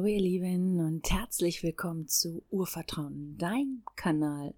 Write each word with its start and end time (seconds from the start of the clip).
Hallo 0.00 0.08
ihr 0.08 0.22
Lieben 0.22 0.80
und 0.80 1.10
herzlich 1.10 1.62
willkommen 1.62 2.08
zu 2.08 2.42
Urvertrauen, 2.48 3.36
dein 3.36 3.82
Kanal 3.96 4.54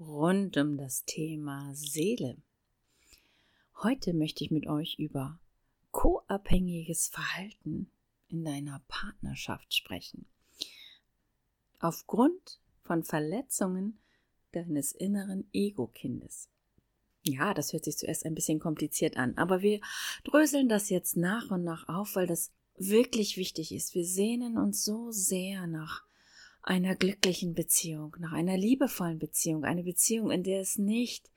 rund 0.00 0.56
um 0.56 0.78
das 0.78 1.04
Thema 1.04 1.70
Seele. 1.74 2.38
Heute 3.82 4.14
möchte 4.14 4.42
ich 4.42 4.50
mit 4.50 4.66
euch 4.66 4.98
über 4.98 5.38
co-abhängiges 5.90 7.08
Verhalten 7.08 7.90
in 8.28 8.42
deiner 8.42 8.80
Partnerschaft 8.88 9.74
sprechen. 9.74 10.24
Aufgrund 11.78 12.58
von 12.82 13.04
Verletzungen 13.04 13.98
deines 14.52 14.92
inneren 14.92 15.46
Ego-Kindes. 15.52 16.48
Ja, 17.22 17.52
das 17.52 17.74
hört 17.74 17.84
sich 17.84 17.98
zuerst 17.98 18.24
ein 18.24 18.34
bisschen 18.34 18.60
kompliziert 18.60 19.18
an, 19.18 19.36
aber 19.36 19.60
wir 19.60 19.78
dröseln 20.24 20.70
das 20.70 20.88
jetzt 20.88 21.18
nach 21.18 21.50
und 21.50 21.64
nach 21.64 21.86
auf, 21.86 22.16
weil 22.16 22.26
das 22.26 22.50
wirklich 22.78 23.36
wichtig 23.36 23.72
ist. 23.72 23.94
Wir 23.94 24.04
sehnen 24.04 24.58
uns 24.58 24.84
so 24.84 25.10
sehr 25.10 25.66
nach 25.66 26.04
einer 26.62 26.96
glücklichen 26.96 27.54
Beziehung, 27.54 28.16
nach 28.18 28.32
einer 28.32 28.56
liebevollen 28.56 29.18
Beziehung, 29.18 29.64
eine 29.64 29.84
Beziehung, 29.84 30.30
in 30.30 30.42
der 30.42 30.60
es 30.60 30.78
nicht, 30.78 31.30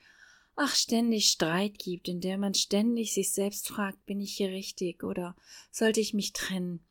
ach, 0.56 0.76
ständig 0.76 1.30
Streit 1.30 1.78
gibt, 1.78 2.08
in 2.08 2.20
der 2.20 2.38
man 2.38 2.54
ständig 2.54 3.14
sich 3.14 3.32
selbst 3.32 3.68
fragt, 3.68 4.06
bin 4.06 4.20
ich 4.20 4.36
hier 4.36 4.50
richtig 4.50 5.04
oder 5.04 5.36
sollte 5.72 6.00
ich 6.00 6.14
mich 6.14 6.34
trennen? 6.34 6.84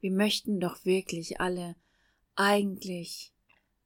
Wir 0.00 0.10
möchten 0.10 0.60
doch 0.60 0.84
wirklich 0.84 1.40
alle 1.40 1.76
eigentlich 2.34 3.32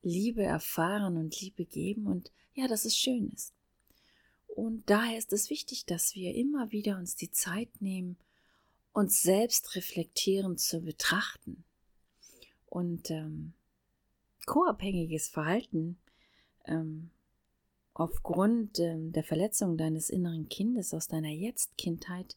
Liebe 0.03 0.43
erfahren 0.43 1.17
und 1.17 1.41
Liebe 1.41 1.65
geben 1.65 2.07
und 2.07 2.33
ja, 2.55 2.67
dass 2.67 2.85
es 2.85 2.97
schön 2.97 3.31
ist. 3.31 3.53
Und 4.47 4.89
daher 4.89 5.19
ist 5.19 5.33
es 5.33 5.51
wichtig, 5.51 5.87
dass 5.87 6.15
wir 6.15 6.35
immer 6.35 6.71
wieder 6.71 6.97
uns 6.99 7.17
die 7.17 7.31
Zeit 7.31 7.81
nehmen, 7.81 8.17
uns 8.95 9.23
selbst 9.23 9.75
reflektierend 9.75 10.61
zu 10.61 10.81
betrachten. 10.81 11.65
Und 12.67 13.11
ähm, 13.11 13.53
co-abhängiges 14.47 15.29
Verhalten 15.29 15.99
ähm, 16.65 17.11
aufgrund 17.93 18.79
ähm, 18.79 19.13
der 19.13 19.25
Verletzung 19.25 19.77
deines 19.77 20.11
inneren 20.11 20.49
Kindes 20.49 20.95
aus 20.95 21.09
deiner 21.09 21.29
Jetzt-Kindheit 21.29 22.37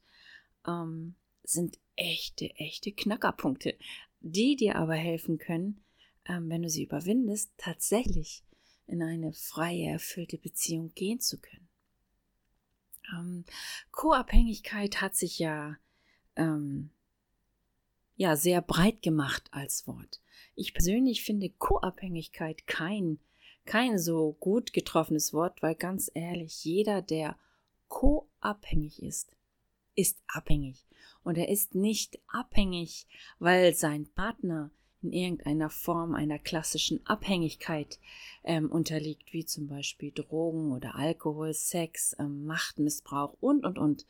ähm, 0.67 1.15
sind 1.43 1.79
echte, 1.95 2.49
echte 2.55 2.91
Knackerpunkte, 2.91 3.77
die 4.19 4.55
dir 4.55 4.75
aber 4.75 4.95
helfen 4.95 5.37
können, 5.37 5.83
ähm, 6.25 6.49
wenn 6.49 6.63
du 6.63 6.69
sie 6.69 6.83
überwindest, 6.83 7.51
tatsächlich 7.57 8.43
in 8.87 9.03
eine 9.03 9.31
freie, 9.33 9.91
erfüllte 9.91 10.37
Beziehung 10.39 10.91
gehen 10.95 11.19
zu 11.19 11.39
können. 11.39 11.67
Ähm, 13.13 13.45
Co-Abhängigkeit 13.91 15.01
hat 15.01 15.15
sich 15.15 15.37
ja 15.39 15.77
ähm, 16.37 16.89
ja 18.15 18.35
sehr 18.35 18.61
breit 18.61 19.01
gemacht 19.01 19.43
als 19.51 19.87
Wort. 19.87 20.21
Ich 20.55 20.73
persönlich 20.73 21.23
finde 21.23 21.49
Co-Abhängigkeit 21.49 22.65
kein 22.67 23.19
kein 23.67 23.99
so 23.99 24.35
gut 24.39 24.73
getroffenes 24.73 25.33
Wort, 25.33 25.61
weil 25.61 25.75
ganz 25.75 26.09
ehrlich, 26.15 26.63
jeder, 26.63 27.03
der 27.03 27.37
co-abhängig 27.89 29.03
ist, 29.03 29.35
ist 29.93 30.19
abhängig. 30.27 30.85
Und 31.23 31.37
er 31.37 31.49
ist 31.49 31.75
nicht 31.75 32.19
abhängig, 32.27 33.05
weil 33.37 33.75
sein 33.75 34.07
Partner 34.07 34.71
in 35.03 35.11
irgendeiner 35.11 35.69
Form 35.69 36.15
einer 36.15 36.39
klassischen 36.39 37.05
Abhängigkeit 37.05 37.99
ähm, 38.43 38.71
unterliegt, 38.71 39.31
wie 39.31 39.45
zum 39.45 39.67
Beispiel 39.67 40.11
Drogen 40.11 40.71
oder 40.71 40.95
Alkohol, 40.95 41.53
Sex, 41.53 42.15
ähm, 42.19 42.45
Machtmissbrauch 42.45 43.35
und, 43.39 43.65
und, 43.65 43.77
und, 43.77 44.05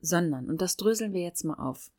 sondern, 0.00 0.48
und 0.48 0.60
das 0.60 0.76
dröseln 0.76 1.12
wir 1.12 1.22
jetzt 1.22 1.44
mal 1.44 1.54
auf, 1.54 1.90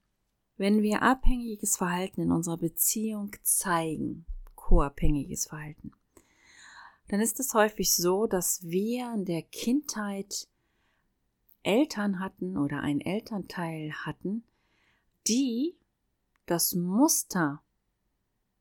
wenn 0.57 0.81
wir 0.81 1.02
abhängiges 1.02 1.77
Verhalten 1.77 2.21
in 2.21 2.31
unserer 2.31 2.57
Beziehung 2.57 3.31
zeigen, 3.41 4.25
co-abhängiges 4.56 5.47
Verhalten, 5.47 5.91
dann 7.07 7.19
ist 7.19 7.40
es 7.40 7.53
häufig 7.53 7.94
so, 7.94 8.28
dass 8.28 8.63
wir 8.63 9.13
in 9.13 9.25
der 9.25 9.41
Kindheit 9.41 10.47
Eltern 11.63 12.19
hatten 12.19 12.57
oder 12.57 12.81
ein 12.81 13.01
Elternteil 13.01 13.91
hatten, 13.94 14.44
die 15.28 15.75
das 16.45 16.73
Muster 16.73 17.61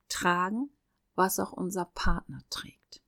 tragen, 0.09 0.71
was 1.15 1.39
auch 1.39 1.53
unser 1.53 1.87
Partner 1.87 2.43
trägt. 2.51 3.01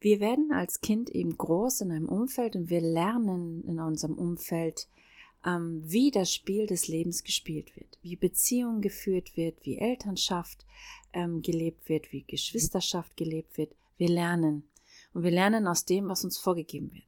Wir 0.00 0.20
werden 0.20 0.52
als 0.52 0.80
Kind 0.80 1.10
eben 1.10 1.36
groß 1.36 1.80
in 1.82 1.90
einem 1.90 2.08
Umfeld 2.08 2.56
und 2.56 2.70
wir 2.70 2.80
lernen 2.80 3.64
in 3.64 3.80
unserem 3.80 4.14
Umfeld 4.14 4.88
ähm, 5.46 5.80
wie 5.84 6.10
das 6.10 6.34
Spiel 6.34 6.66
des 6.66 6.88
Lebens 6.88 7.22
gespielt 7.22 7.76
wird, 7.76 7.98
wie 8.02 8.16
Beziehung 8.16 8.80
geführt 8.80 9.36
wird, 9.36 9.64
wie 9.64 9.78
Elternschaft 9.78 10.66
ähm, 11.12 11.40
gelebt 11.40 11.88
wird, 11.88 12.12
wie 12.12 12.24
Geschwisterschaft 12.24 13.16
gelebt 13.16 13.56
wird. 13.56 13.74
Wir 13.96 14.08
lernen. 14.08 14.68
Und 15.14 15.22
wir 15.22 15.30
lernen 15.30 15.66
aus 15.66 15.84
dem, 15.84 16.08
was 16.08 16.24
uns 16.24 16.36
vorgegeben 16.36 16.92
wird. 16.92 17.04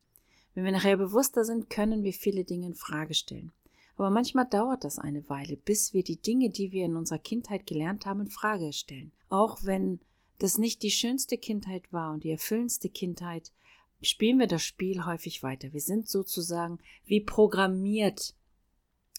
Wenn 0.55 0.65
wir 0.65 0.73
nachher 0.73 0.97
bewusster 0.97 1.45
sind, 1.45 1.69
können 1.69 2.05
wir 2.05 2.13
viele 2.13 2.45
Dinge 2.45 2.69
in 2.69 2.75
Frage 2.75 3.15
stellen. 3.15 3.53
Aber 3.97 4.11
manchmal 4.11 4.47
dauert 4.47 4.85
das 4.85 4.99
eine 4.99 5.29
Weile, 5.29 5.57
bis 5.57 5.93
wir 5.93 6.05
die 6.05 6.21
Dinge, 6.21 6.51
die 6.51 6.71
wir 6.71 6.85
in 6.85 6.97
unserer 6.97 7.19
Kindheit 7.19 7.67
gelernt 7.67 8.07
haben, 8.07 8.21
in 8.21 8.31
Frage 8.31 8.73
stellen. 8.73 9.13
Auch 9.29 9.59
wenn 9.65 10.01
das 10.39 10.57
nicht 10.57 10.83
die 10.85 10.93
schönste 10.93 11.37
Kindheit 11.37 11.93
war 11.93 12.13
und 12.13 12.23
die 12.23 12.31
erfüllendste 12.31 12.89
Kindheit, 12.89 13.53
spielen 14.01 14.39
wir 14.39 14.47
das 14.47 14.63
Spiel 14.63 15.05
häufig 15.05 15.43
weiter. 15.43 15.73
Wir 15.73 15.81
sind 15.81 16.09
sozusagen 16.09 16.79
wie 17.05 17.21
programmiert 17.21 18.35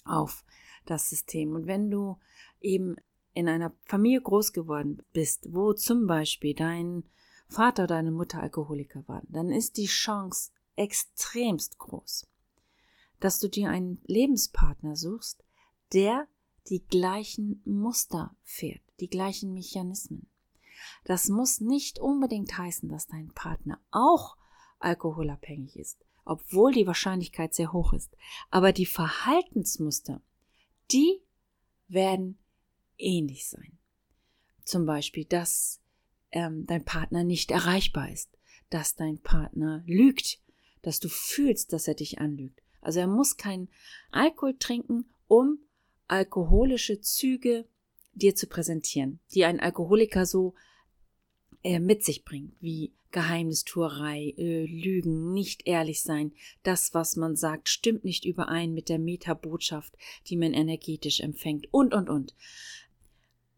auf 0.06 0.44
das 0.85 1.09
System. 1.09 1.53
Und 1.53 1.67
wenn 1.67 1.90
du 1.90 2.17
eben 2.62 2.95
in 3.34 3.47
einer 3.47 3.73
Familie 3.85 4.22
groß 4.22 4.53
geworden 4.53 5.01
bist, 5.13 5.53
wo 5.53 5.73
zum 5.73 6.07
Beispiel 6.07 6.53
dein 6.53 7.03
Vater 7.47 7.84
oder 7.84 7.95
deine 7.95 8.12
Mutter 8.12 8.41
Alkoholiker 8.41 9.07
waren, 9.07 9.28
dann 9.29 9.51
ist 9.51 9.78
die 9.78 9.88
Chance 9.88 10.51
extremst 10.75 11.78
groß, 11.78 12.28
dass 13.19 13.40
du 13.40 13.47
dir 13.50 13.69
einen 13.69 14.01
Lebenspartner 14.06 14.96
suchst, 14.96 15.44
der 15.94 16.28
die 16.67 16.85
gleichen 16.85 17.61
Muster 17.66 18.35
fährt, 18.44 18.81
die 19.00 19.09
gleichen 19.09 19.53
Mechanismen. 19.53 20.28
Das 21.03 21.29
muss 21.29 21.59
nicht 21.59 22.00
unbedingt 22.00 22.57
heißen, 22.57 22.88
dass 22.90 23.07
dein 23.07 23.29
Partner 23.34 23.79
auch 23.91 24.38
alkoholabhängig 24.79 25.78
ist, 25.78 26.06
obwohl 26.25 26.73
die 26.73 26.88
Wahrscheinlichkeit 26.88 27.53
sehr 27.53 27.73
hoch 27.73 27.94
ist. 27.94 28.16
Aber 28.50 28.72
die 28.72 28.85
Verhaltensmuster, 28.85 30.22
die 30.91 31.22
werden 31.88 32.38
ähnlich 32.97 33.47
sein. 33.47 33.78
Zum 34.63 34.85
Beispiel, 34.85 35.25
dass 35.25 35.81
ähm, 36.31 36.66
dein 36.67 36.85
Partner 36.85 37.23
nicht 37.23 37.51
erreichbar 37.51 38.12
ist, 38.12 38.29
dass 38.69 38.95
dein 38.95 39.19
Partner 39.19 39.84
lügt, 39.88 40.40
dass 40.81 41.00
du 41.00 41.09
fühlst, 41.09 41.73
dass 41.73 41.88
er 41.88 41.96
dich 41.96 42.19
anlügt. 42.19 42.61
Also 42.81 43.00
er 43.00 43.07
muss 43.07 43.38
keinen 43.38 43.69
Alkohol 44.11 44.57
trinken, 44.57 45.06
um 45.28 45.59
alkoholische 46.07 47.01
Züge 47.01 47.66
dir 48.13 48.35
zu 48.35 48.47
präsentieren, 48.47 49.19
die 49.34 49.46
ein 49.46 49.59
Alkoholiker 49.59 50.25
so 50.25 50.53
äh, 51.63 51.79
mit 51.79 52.03
sich 52.03 52.23
bringt, 52.23 52.53
wie 52.61 52.94
Geheimnistuerei, 53.12 54.34
äh, 54.38 54.66
Lügen, 54.66 55.34
nicht 55.34 55.68
ehrlich 55.68 56.02
sein, 56.02 56.34
das, 56.64 56.94
was 56.94 57.16
man 57.16 57.36
sagt, 57.36 57.70
stimmt 57.70 58.06
nicht 58.06 58.25
überein 58.25 58.74
mit 58.74 58.90
der 58.90 59.00
Metabotschaft, 59.00 59.97
die 60.28 60.38
man 60.38 60.53
energetisch 60.53 61.20
empfängt. 61.20 61.68
Und, 61.72 61.94
und, 61.94 62.09
und. 62.09 62.36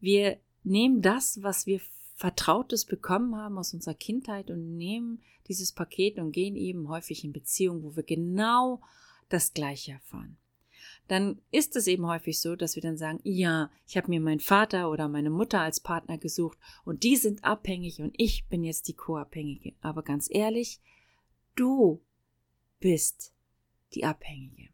Wir 0.00 0.38
nehmen 0.64 1.02
das, 1.02 1.42
was 1.42 1.66
wir 1.66 1.80
Vertrautes 2.14 2.84
bekommen 2.84 3.36
haben 3.36 3.58
aus 3.58 3.74
unserer 3.74 3.94
Kindheit 3.94 4.50
und 4.50 4.76
nehmen 4.76 5.22
dieses 5.48 5.72
Paket 5.72 6.18
und 6.18 6.32
gehen 6.32 6.56
eben 6.56 6.88
häufig 6.88 7.24
in 7.24 7.32
Beziehungen, 7.32 7.82
wo 7.82 7.96
wir 7.96 8.04
genau 8.04 8.80
das 9.28 9.52
Gleiche 9.54 9.92
erfahren 9.92 10.38
dann 11.08 11.40
ist 11.50 11.76
es 11.76 11.86
eben 11.86 12.06
häufig 12.06 12.40
so, 12.40 12.56
dass 12.56 12.76
wir 12.76 12.82
dann 12.82 12.96
sagen, 12.96 13.20
ja, 13.24 13.70
ich 13.86 13.96
habe 13.96 14.08
mir 14.08 14.20
meinen 14.20 14.40
Vater 14.40 14.90
oder 14.90 15.08
meine 15.08 15.30
Mutter 15.30 15.60
als 15.60 15.80
Partner 15.80 16.16
gesucht 16.16 16.58
und 16.84 17.02
die 17.02 17.16
sind 17.16 17.44
abhängig 17.44 18.00
und 18.00 18.14
ich 18.16 18.46
bin 18.48 18.64
jetzt 18.64 18.88
die 18.88 18.94
Co-Abhängige. 18.94 19.74
Aber 19.80 20.02
ganz 20.02 20.28
ehrlich, 20.30 20.80
du 21.54 22.00
bist 22.80 23.32
die 23.94 24.04
Abhängige. 24.04 24.70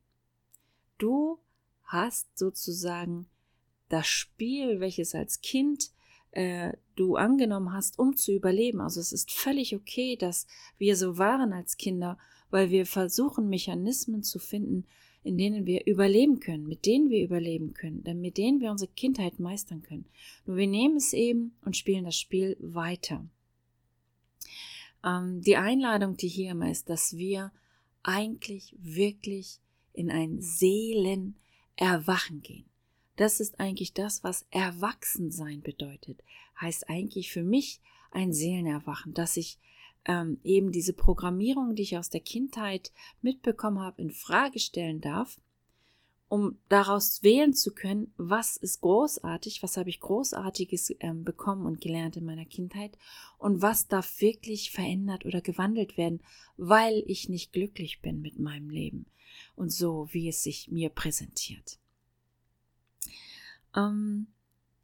Du 0.99 1.39
hast 1.85 2.39
sozusagen 2.39 3.27
das 3.89 4.07
Spiel, 4.07 4.81
welches 4.81 5.15
als 5.15 5.41
Kind 5.41 5.91
äh, 6.33 6.73
du 6.95 7.17
angenommen 7.17 7.73
hast, 7.73 7.99
um 7.99 8.17
zu 8.17 8.33
überleben. 8.33 8.81
Also 8.81 9.01
es 9.01 9.13
ist 9.13 9.33
völlig 9.33 9.75
okay, 9.75 10.17
dass 10.17 10.47
wir 10.77 10.97
so 10.97 11.17
waren 11.19 11.53
als 11.53 11.77
Kinder, 11.77 12.19
weil 12.51 12.71
wir 12.71 12.87
versuchen, 12.87 13.49
Mechanismen 13.49 14.23
zu 14.23 14.39
finden, 14.39 14.87
in 15.29 15.37
denen 15.37 15.67
wir 15.67 15.87
überleben 15.87 16.41
können, 16.41 16.67
mit 16.67 16.87
denen 16.87 17.11
wir 17.11 17.23
überleben 17.23 17.75
können, 17.75 18.03
mit 18.19 18.39
denen 18.39 18.61
wir 18.61 18.71
unsere 18.71 18.91
Kindheit 18.91 19.39
meistern 19.39 19.83
können. 19.83 20.07
Nur 20.47 20.57
wir 20.57 20.67
nehmen 20.67 20.97
es 20.97 21.13
eben 21.13 21.55
und 21.67 21.77
spielen 21.77 22.07
das 22.07 22.19
Spiel 22.19 22.57
weiter. 22.61 23.27
Ähm, 25.05 25.43
die 25.43 25.59
Einladung, 25.59 26.17
die 26.17 26.29
hier 26.29 26.53
immer 26.53 26.71
ist, 26.71 26.89
dass 26.89 27.19
wir 27.19 27.53
eigentlich 28.03 28.75
wirklich 28.79 29.59
in 29.93 30.11
ein 30.11 30.41
Seelenerwachen 30.41 32.41
gehen. 32.41 32.65
Das 33.17 33.39
ist 33.39 33.61
eigentlich 33.61 33.93
das, 33.93 34.25
was 34.25 34.47
Erwachsensein 34.51 35.61
bedeutet. 35.61 36.25
Heißt 36.59 36.89
eigentlich 36.89 37.31
für 37.31 37.43
mich 37.43 37.83
ein 38.13 38.33
Seelenerwachen, 38.33 39.13
dass 39.13 39.37
ich 39.37 39.59
ähm, 40.09 40.41
eben 40.43 40.73
diese 40.73 40.95
Programmierung, 40.95 41.77
die 41.77 41.83
ich 41.83 41.99
aus 41.99 42.09
der 42.09 42.21
Kindheit 42.21 42.91
mitbekommen 43.23 43.79
habe, 43.79 44.03
in 44.03 44.11
Frage 44.11 44.59
stellen 44.59 45.01
darf, 45.01 45.39
um 46.29 46.59
daraus 46.69 47.23
wählen 47.23 47.55
zu 47.55 47.73
können, 47.73 48.13
was 48.17 48.57
ist 48.57 48.81
großartig, 48.81 49.63
was 49.63 49.77
habe 49.77 49.91
ich 49.91 50.01
großartiges 50.01 50.95
ähm, 51.01 51.25
bekommen 51.25 51.67
und 51.67 51.81
gelernt 51.81 52.17
in 52.17 52.25
meiner 52.25 52.45
Kindheit 52.45 52.99
und 53.39 53.63
was 53.63 53.87
darf 53.87 54.21
wirklich 54.21 54.71
verändert 54.71 55.25
oder 55.25 55.41
gewandelt 55.41 55.97
werden, 55.97 56.21
weil 56.57 57.03
ich 57.07 57.29
nicht 57.29 57.53
glücklich 57.53 58.01
bin 58.01 58.21
mit 58.21 58.39
meinem 58.39 58.71
Leben 58.71 59.07
und 59.57 59.71
so, 59.71 60.09
wie 60.11 60.29
es 60.29 60.43
sich 60.43 60.71
mir 60.71 60.89
präsentiert. 60.89 61.79
Ähm, 63.77 64.27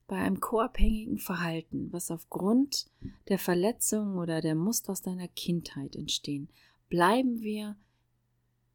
bei 0.07 0.17
einem 0.17 0.41
co-abhängigen 0.41 1.19
Verhalten, 1.19 1.93
was 1.93 2.11
aufgrund 2.11 2.91
der 3.29 3.39
Verletzungen 3.39 4.19
oder 4.19 4.41
der 4.41 4.55
Muster 4.55 4.93
aus 4.93 5.03
deiner 5.03 5.29
Kindheit 5.29 5.97
entstehen, 5.97 6.49
bleiben 6.89 7.41
wir 7.41 7.77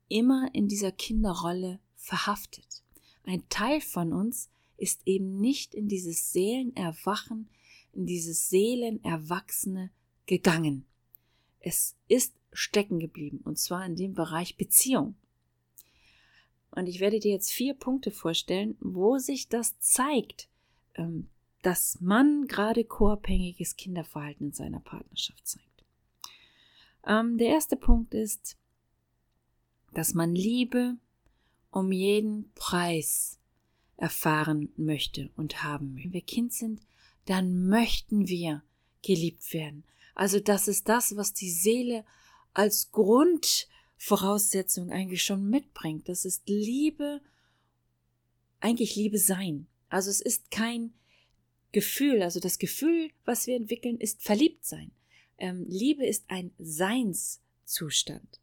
immer 0.07 0.49
in 0.53 0.67
dieser 0.67 0.91
Kinderrolle 0.91 1.79
verhaftet. 1.95 2.83
Ein 3.23 3.47
Teil 3.49 3.79
von 3.81 4.11
uns 4.11 4.49
ist 4.77 5.01
eben 5.05 5.39
nicht 5.39 5.75
in 5.75 5.87
dieses 5.87 6.33
Seelenerwachen, 6.33 7.49
in 7.93 8.05
dieses 8.05 8.49
Seelenerwachsene 8.49 9.91
gegangen. 10.25 10.85
Es 11.59 11.95
ist 12.07 12.33
stecken 12.51 12.99
geblieben, 12.99 13.41
und 13.43 13.59
zwar 13.59 13.85
in 13.85 13.95
dem 13.95 14.13
Bereich 14.13 14.57
Beziehung. 14.57 15.15
Und 16.71 16.87
ich 16.87 16.99
werde 16.99 17.19
dir 17.19 17.31
jetzt 17.31 17.51
vier 17.51 17.73
Punkte 17.73 18.11
vorstellen, 18.11 18.77
wo 18.79 19.17
sich 19.17 19.49
das 19.49 19.79
zeigt, 19.79 20.48
dass 21.61 21.99
man 21.99 22.47
gerade 22.47 22.83
koabhängiges 22.83 23.75
Kinderverhalten 23.75 24.47
in 24.47 24.53
seiner 24.53 24.79
Partnerschaft 24.79 25.47
zeigt. 25.47 25.83
Ähm, 27.05 27.37
der 27.37 27.49
erste 27.49 27.75
Punkt 27.75 28.13
ist, 28.13 28.57
dass 29.93 30.13
man 30.13 30.35
Liebe 30.35 30.97
um 31.71 31.91
jeden 31.91 32.51
Preis 32.53 33.39
erfahren 33.97 34.71
möchte 34.77 35.29
und 35.35 35.63
haben 35.63 35.93
möchte. 35.93 36.05
Wenn 36.05 36.13
wir 36.13 36.21
Kind 36.21 36.53
sind, 36.53 36.81
dann 37.25 37.67
möchten 37.67 38.27
wir 38.27 38.63
geliebt 39.03 39.53
werden. 39.53 39.83
Also 40.15 40.39
das 40.39 40.67
ist 40.67 40.89
das, 40.89 41.15
was 41.15 41.33
die 41.33 41.51
Seele 41.51 42.05
als 42.53 42.91
Grundvoraussetzung 42.91 44.91
eigentlich 44.91 45.23
schon 45.23 45.49
mitbringt. 45.49 46.09
Das 46.09 46.25
ist 46.25 46.47
Liebe, 46.47 47.21
eigentlich 48.59 48.95
Liebe 48.95 49.17
sein. 49.17 49.67
Also 49.89 50.09
es 50.09 50.21
ist 50.21 50.51
kein 50.51 50.93
Gefühl, 51.71 52.23
also 52.23 52.39
das 52.39 52.57
Gefühl, 52.59 53.11
was 53.25 53.47
wir 53.47 53.55
entwickeln, 53.55 53.97
ist 53.97 54.23
Verliebtsein. 54.23 54.91
Ähm, 55.37 55.65
Liebe 55.67 56.05
ist 56.05 56.25
ein 56.29 56.51
Seinszustand. 56.57 58.39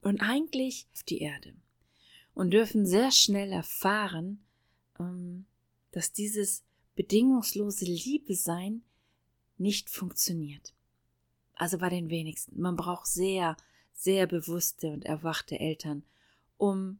Und 0.00 0.20
eigentlich 0.20 0.88
auf 0.94 1.02
die 1.04 1.20
Erde. 1.20 1.54
Und 2.34 2.50
dürfen 2.50 2.86
sehr 2.86 3.10
schnell 3.10 3.52
erfahren, 3.52 4.44
ähm, 4.98 5.46
dass 5.92 6.12
dieses 6.12 6.64
bedingungslose 6.94 7.84
Liebe 7.84 8.34
sein 8.34 8.82
nicht 9.58 9.90
funktioniert. 9.90 10.74
Also 11.54 11.78
bei 11.78 11.88
den 11.88 12.10
wenigsten. 12.10 12.60
Man 12.60 12.76
braucht 12.76 13.06
sehr, 13.06 13.56
sehr 13.92 14.26
bewusste 14.26 14.88
und 14.88 15.04
erwachte 15.04 15.58
Eltern, 15.60 16.04
um 16.56 16.98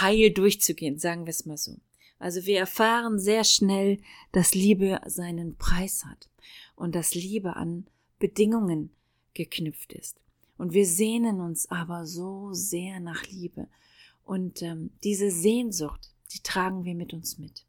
heil 0.00 0.30
durchzugehen, 0.32 0.98
sagen 0.98 1.26
wir 1.26 1.30
es 1.30 1.44
mal 1.44 1.58
so. 1.58 1.78
Also 2.18 2.46
wir 2.46 2.58
erfahren 2.58 3.18
sehr 3.18 3.44
schnell, 3.44 3.98
dass 4.32 4.54
Liebe 4.54 5.00
seinen 5.06 5.56
Preis 5.56 6.04
hat 6.04 6.28
und 6.74 6.94
dass 6.94 7.14
Liebe 7.14 7.56
an 7.56 7.86
Bedingungen 8.18 8.90
geknüpft 9.34 9.92
ist. 9.92 10.20
Und 10.56 10.72
wir 10.72 10.86
sehnen 10.86 11.40
uns 11.40 11.70
aber 11.70 12.06
so 12.06 12.52
sehr 12.52 12.98
nach 12.98 13.24
Liebe. 13.26 13.68
Und 14.24 14.62
ähm, 14.62 14.90
diese 15.04 15.30
Sehnsucht, 15.30 16.10
die 16.32 16.40
tragen 16.40 16.84
wir 16.84 16.94
mit 16.94 17.14
uns 17.14 17.38
mit. 17.38 17.64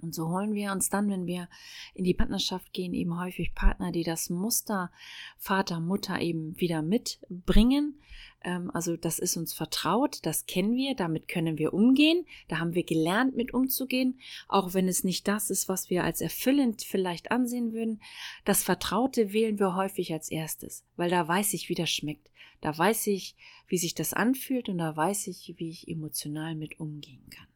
Und 0.00 0.14
so 0.14 0.28
holen 0.28 0.54
wir 0.54 0.72
uns 0.72 0.90
dann, 0.90 1.10
wenn 1.10 1.26
wir 1.26 1.48
in 1.94 2.04
die 2.04 2.14
Partnerschaft 2.14 2.72
gehen, 2.72 2.94
eben 2.94 3.18
häufig 3.18 3.54
Partner, 3.54 3.90
die 3.92 4.04
das 4.04 4.30
Muster 4.30 4.90
Vater, 5.36 5.80
Mutter 5.80 6.20
eben 6.20 6.58
wieder 6.60 6.82
mitbringen. 6.82 8.00
Ähm, 8.42 8.70
also 8.72 8.96
das 8.96 9.18
ist 9.18 9.36
uns 9.36 9.52
vertraut, 9.52 10.20
das 10.22 10.46
kennen 10.46 10.74
wir, 10.74 10.94
damit 10.94 11.28
können 11.28 11.58
wir 11.58 11.74
umgehen, 11.74 12.24
da 12.48 12.58
haben 12.58 12.74
wir 12.74 12.84
gelernt, 12.84 13.36
mit 13.36 13.52
umzugehen, 13.52 14.20
auch 14.48 14.74
wenn 14.74 14.88
es 14.88 15.04
nicht 15.04 15.26
das 15.26 15.50
ist, 15.50 15.68
was 15.68 15.90
wir 15.90 16.04
als 16.04 16.20
erfüllend 16.20 16.82
vielleicht 16.82 17.30
ansehen 17.30 17.72
würden. 17.72 18.00
Das 18.44 18.62
Vertraute 18.62 19.32
wählen 19.32 19.58
wir 19.58 19.74
häufig 19.74 20.12
als 20.12 20.30
erstes, 20.30 20.84
weil 20.96 21.10
da 21.10 21.26
weiß 21.26 21.54
ich, 21.54 21.68
wie 21.68 21.74
das 21.74 21.90
schmeckt. 21.90 22.30
Da 22.60 22.76
weiß 22.76 23.06
ich, 23.08 23.36
wie 23.68 23.78
sich 23.78 23.94
das 23.94 24.12
anfühlt 24.12 24.68
und 24.68 24.78
da 24.78 24.96
weiß 24.96 25.28
ich, 25.28 25.54
wie 25.58 25.70
ich 25.70 25.88
emotional 25.88 26.54
mit 26.56 26.80
umgehen 26.80 27.24
kann. 27.30 27.46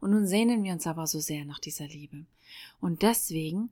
Und 0.00 0.10
nun 0.10 0.26
sehnen 0.26 0.62
wir 0.64 0.72
uns 0.72 0.86
aber 0.86 1.06
so 1.06 1.20
sehr 1.20 1.44
nach 1.44 1.58
dieser 1.58 1.86
Liebe. 1.86 2.26
Und 2.80 3.02
deswegen 3.02 3.70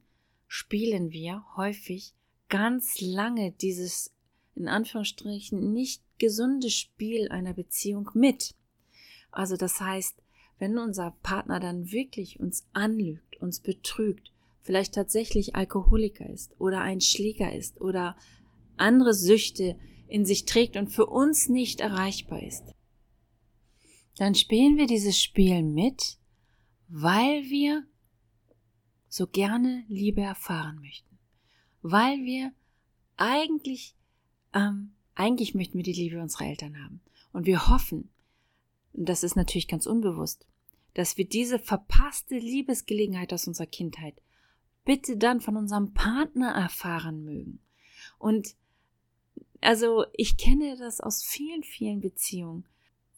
spielen 0.49 1.13
wir 1.13 1.45
häufig 1.57 2.13
ganz 2.49 3.01
lange 3.01 3.53
dieses 3.53 4.13
in 4.55 4.69
Anführungsstrichen 4.69 5.73
nicht 5.73 6.03
gesunde 6.19 6.71
Spiel 6.71 7.29
einer 7.31 7.55
Beziehung 7.55 8.11
mit. 8.15 8.55
Also 9.31 9.57
das 9.57 9.81
heißt, 9.81 10.23
wenn 10.59 10.79
unser 10.79 11.17
Partner 11.23 11.59
dann 11.59 11.91
wirklich 11.91 12.39
uns 12.39 12.67
anlügt, 12.73 13.41
uns 13.41 13.61
betrügt, 13.61 14.31
vielleicht 14.61 14.95
tatsächlich 14.95 15.57
Alkoholiker 15.57 16.29
ist 16.29 16.55
oder 16.61 16.81
ein 16.83 17.01
Schläger 17.01 17.53
ist 17.53 17.81
oder 17.81 18.17
andere 18.77 19.15
Süchte 19.15 19.77
in 20.07 20.25
sich 20.25 20.45
trägt 20.45 20.77
und 20.77 20.89
für 20.89 21.07
uns 21.07 21.49
nicht 21.49 21.81
erreichbar 21.81 22.43
ist, 22.43 22.72
dann 24.17 24.35
spielen 24.35 24.77
wir 24.77 24.87
dieses 24.87 25.21
Spiel 25.21 25.63
mit, 25.63 26.19
weil 26.89 27.45
wir 27.45 27.87
so 29.09 29.27
gerne 29.27 29.85
Liebe 29.89 30.21
erfahren 30.21 30.79
möchten. 30.81 31.19
Weil 31.83 32.25
wir 32.25 32.53
eigentlich, 33.17 33.95
ähm, 34.55 34.93
eigentlich 35.15 35.55
möchten 35.55 35.77
wir 35.77 35.85
die 35.85 35.93
Liebe 35.93 36.21
unserer 36.21 36.47
Eltern 36.47 36.83
haben. 36.83 37.01
Und 37.33 37.47
wir 37.47 37.69
hoffen, 37.69 38.11
das 38.93 39.23
ist 39.23 39.37
natürlich 39.37 39.69
ganz 39.69 39.87
unbewusst, 39.87 40.47
dass 40.95 41.17
wir 41.17 41.27
diese 41.27 41.59
verpasste 41.59 42.37
Liebesgelegenheit 42.37 43.33
aus 43.33 43.47
unserer 43.47 43.67
Kindheit 43.67 44.21
bitte 44.85 45.17
dann 45.17 45.41
von 45.41 45.57
unserem 45.57 45.95
Partner 45.95 46.51
erfahren 46.51 47.25
mögen. 47.25 47.61
Und 48.19 48.57
also 49.61 50.05
ich 50.13 50.37
kenne 50.37 50.77
das 50.77 51.01
aus 51.01 51.23
vielen, 51.23 51.63
vielen 51.63 52.01
Beziehungen, 52.01 52.67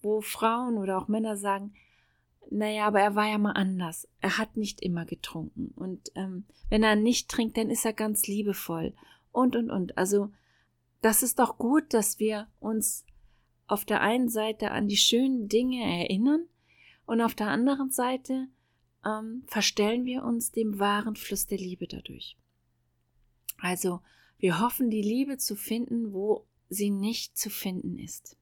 wo 0.04 0.20
Frauen 0.20 0.76
oder 0.76 0.98
auch 0.98 1.08
Männer 1.08 1.36
sagen, 1.36 1.74
naja, 2.50 2.86
aber 2.86 3.00
er 3.00 3.14
war 3.14 3.26
ja 3.26 3.38
mal 3.38 3.52
anders. 3.52 4.06
Er 4.20 4.38
hat 4.38 4.56
nicht 4.56 4.82
immer 4.82 5.06
getrunken. 5.06 5.72
Und 5.76 6.10
ähm, 6.14 6.44
wenn 6.68 6.82
er 6.82 6.94
nicht 6.94 7.30
trinkt, 7.30 7.56
dann 7.56 7.70
ist 7.70 7.84
er 7.84 7.92
ganz 7.92 8.26
liebevoll. 8.26 8.94
Und, 9.32 9.56
und, 9.56 9.70
und. 9.70 9.96
Also, 9.98 10.30
das 11.00 11.22
ist 11.22 11.38
doch 11.38 11.58
gut, 11.58 11.92
dass 11.92 12.18
wir 12.18 12.48
uns 12.60 13.04
auf 13.66 13.84
der 13.84 14.02
einen 14.02 14.28
Seite 14.28 14.70
an 14.70 14.88
die 14.88 14.96
schönen 14.96 15.48
Dinge 15.48 15.82
erinnern 15.82 16.46
und 17.06 17.20
auf 17.20 17.34
der 17.34 17.48
anderen 17.48 17.90
Seite 17.90 18.48
ähm, 19.04 19.44
verstellen 19.46 20.04
wir 20.04 20.22
uns 20.22 20.52
dem 20.52 20.78
wahren 20.78 21.16
Fluss 21.16 21.46
der 21.46 21.58
Liebe 21.58 21.86
dadurch. 21.86 22.36
Also, 23.58 24.00
wir 24.38 24.60
hoffen, 24.60 24.90
die 24.90 25.02
Liebe 25.02 25.38
zu 25.38 25.56
finden, 25.56 26.12
wo 26.12 26.46
sie 26.68 26.90
nicht 26.90 27.36
zu 27.36 27.50
finden 27.50 27.98
ist. 27.98 28.36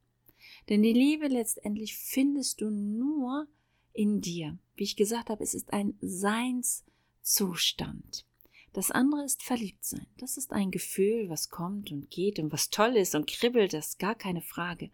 Denn 0.69 0.83
die 0.83 0.93
Liebe 0.93 1.29
letztendlich 1.29 1.97
findest 1.97 2.61
du 2.61 2.69
nur 2.71 3.47
in 3.93 4.21
dir. 4.21 4.59
Wie 4.77 4.85
ich 4.85 4.95
gesagt 4.97 5.31
habe, 5.31 5.43
es 5.43 5.55
ist 5.55 5.73
ein 5.73 5.95
Seinszustand. 6.01 8.27
Das 8.73 8.91
andere 8.91 9.25
ist 9.25 9.43
Verliebtsein. 9.43 10.07
Das 10.19 10.37
ist 10.39 10.53
ein 10.53 10.71
Gefühl, 10.71 11.29
was 11.29 11.51
kommt 11.51 11.93
und 11.93 12.11
geht 12.11 12.39
und 12.39 12.51
was 12.53 12.71
toll 12.71 12.97
ist 12.97 13.15
und 13.15 13.27
kribbelt, 13.27 13.75
das 13.75 13.89
ist 13.89 13.99
gar 13.99 14.15
keine 14.15 14.41
Frage. 14.41 14.89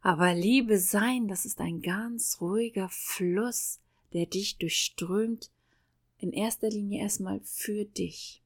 Aber 0.00 0.34
Liebe 0.34 0.78
sein, 0.78 1.28
das 1.28 1.46
ist 1.46 1.60
ein 1.60 1.80
ganz 1.80 2.40
ruhiger 2.40 2.88
Fluss, 2.90 3.80
der 4.12 4.26
dich 4.26 4.58
durchströmt, 4.58 5.50
in 6.18 6.32
erster 6.32 6.68
Linie 6.68 7.00
erstmal 7.00 7.40
für 7.40 7.84
dich. 7.84 8.42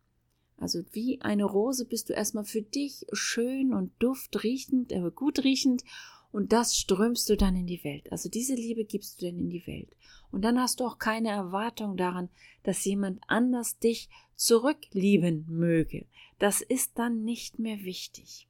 Also 0.62 0.84
wie 0.92 1.20
eine 1.22 1.42
Rose 1.42 1.84
bist 1.84 2.08
du 2.08 2.12
erstmal 2.12 2.44
für 2.44 2.62
dich 2.62 3.04
schön 3.12 3.74
und 3.74 3.90
duftriechend, 3.98 4.92
äh, 4.92 5.10
gut 5.12 5.42
riechend 5.42 5.82
und 6.30 6.52
das 6.52 6.76
strömst 6.76 7.28
du 7.28 7.36
dann 7.36 7.56
in 7.56 7.66
die 7.66 7.82
Welt. 7.82 8.12
Also 8.12 8.28
diese 8.28 8.54
Liebe 8.54 8.84
gibst 8.84 9.20
du 9.20 9.26
dann 9.26 9.40
in 9.40 9.50
die 9.50 9.66
Welt. 9.66 9.90
Und 10.30 10.42
dann 10.42 10.60
hast 10.60 10.78
du 10.78 10.84
auch 10.84 10.98
keine 10.98 11.30
Erwartung 11.30 11.96
daran, 11.96 12.28
dass 12.62 12.84
jemand 12.84 13.20
anders 13.26 13.80
dich 13.80 14.08
zurücklieben 14.36 15.46
möge. 15.48 16.06
Das 16.38 16.60
ist 16.60 16.96
dann 16.96 17.24
nicht 17.24 17.58
mehr 17.58 17.82
wichtig, 17.82 18.46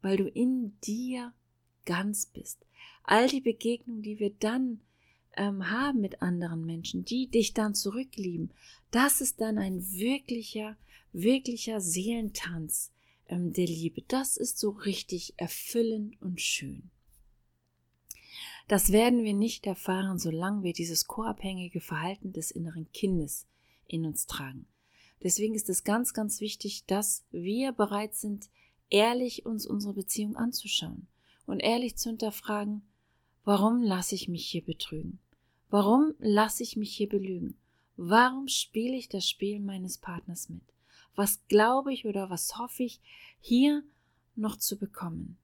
weil 0.00 0.16
du 0.16 0.28
in 0.28 0.80
dir 0.80 1.34
ganz 1.84 2.24
bist. 2.24 2.64
All 3.04 3.28
die 3.28 3.42
Begegnungen, 3.42 4.02
die 4.02 4.18
wir 4.18 4.30
dann 4.30 4.80
ähm, 5.36 5.68
haben 5.70 6.00
mit 6.00 6.22
anderen 6.22 6.64
Menschen, 6.64 7.04
die 7.04 7.26
dich 7.26 7.52
dann 7.52 7.74
zurücklieben, 7.74 8.50
das 8.90 9.20
ist 9.20 9.42
dann 9.42 9.58
ein 9.58 9.92
wirklicher, 9.92 10.78
wirklicher 11.12 11.80
Seelentanz 11.80 12.92
ähm, 13.28 13.52
der 13.52 13.66
Liebe. 13.66 14.02
Das 14.08 14.36
ist 14.36 14.58
so 14.58 14.70
richtig 14.70 15.34
erfüllend 15.36 16.20
und 16.20 16.40
schön. 16.40 16.90
Das 18.68 18.92
werden 18.92 19.24
wir 19.24 19.34
nicht 19.34 19.66
erfahren, 19.66 20.18
solange 20.18 20.62
wir 20.62 20.72
dieses 20.72 21.06
co-abhängige 21.06 21.80
Verhalten 21.80 22.32
des 22.32 22.50
inneren 22.50 22.90
Kindes 22.92 23.46
in 23.88 24.06
uns 24.06 24.26
tragen. 24.26 24.66
Deswegen 25.22 25.54
ist 25.54 25.68
es 25.68 25.84
ganz, 25.84 26.14
ganz 26.14 26.40
wichtig, 26.40 26.84
dass 26.86 27.24
wir 27.30 27.72
bereit 27.72 28.14
sind, 28.14 28.48
ehrlich 28.88 29.44
uns 29.44 29.66
unsere 29.66 29.94
Beziehung 29.94 30.36
anzuschauen 30.36 31.08
und 31.46 31.60
ehrlich 31.60 31.96
zu 31.96 32.10
hinterfragen, 32.10 32.82
warum 33.44 33.82
lasse 33.82 34.14
ich 34.14 34.28
mich 34.28 34.46
hier 34.46 34.64
betrügen? 34.64 35.18
Warum 35.68 36.14
lasse 36.18 36.62
ich 36.62 36.76
mich 36.76 36.96
hier 36.96 37.08
belügen? 37.08 37.56
Warum 37.96 38.48
spiele 38.48 38.96
ich 38.96 39.08
das 39.08 39.28
Spiel 39.28 39.60
meines 39.60 39.98
Partners 39.98 40.48
mit? 40.48 40.62
Was 41.14 41.40
glaube 41.48 41.92
ich 41.92 42.06
oder 42.06 42.30
was 42.30 42.58
hoffe 42.58 42.82
ich 42.82 43.00
hier 43.40 43.82
noch 44.36 44.56
zu 44.56 44.78
bekommen? 44.78 45.38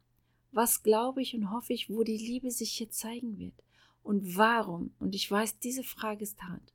Was 0.53 0.83
glaube 0.83 1.23
ich 1.23 1.35
und 1.35 1.51
hoffe 1.51 1.73
ich, 1.73 1.91
wo 1.91 2.03
die 2.03 2.17
Liebe 2.17 2.51
sich 2.51 2.73
hier 2.73 2.91
zeigen 2.91 3.39
wird? 3.39 3.55
Und 4.03 4.37
warum, 4.37 4.95
und 5.01 5.15
ich 5.15 5.31
weiß, 5.31 5.59
diese 5.59 5.83
Frage 5.83 6.23
ist 6.23 6.41
hart, 6.43 6.73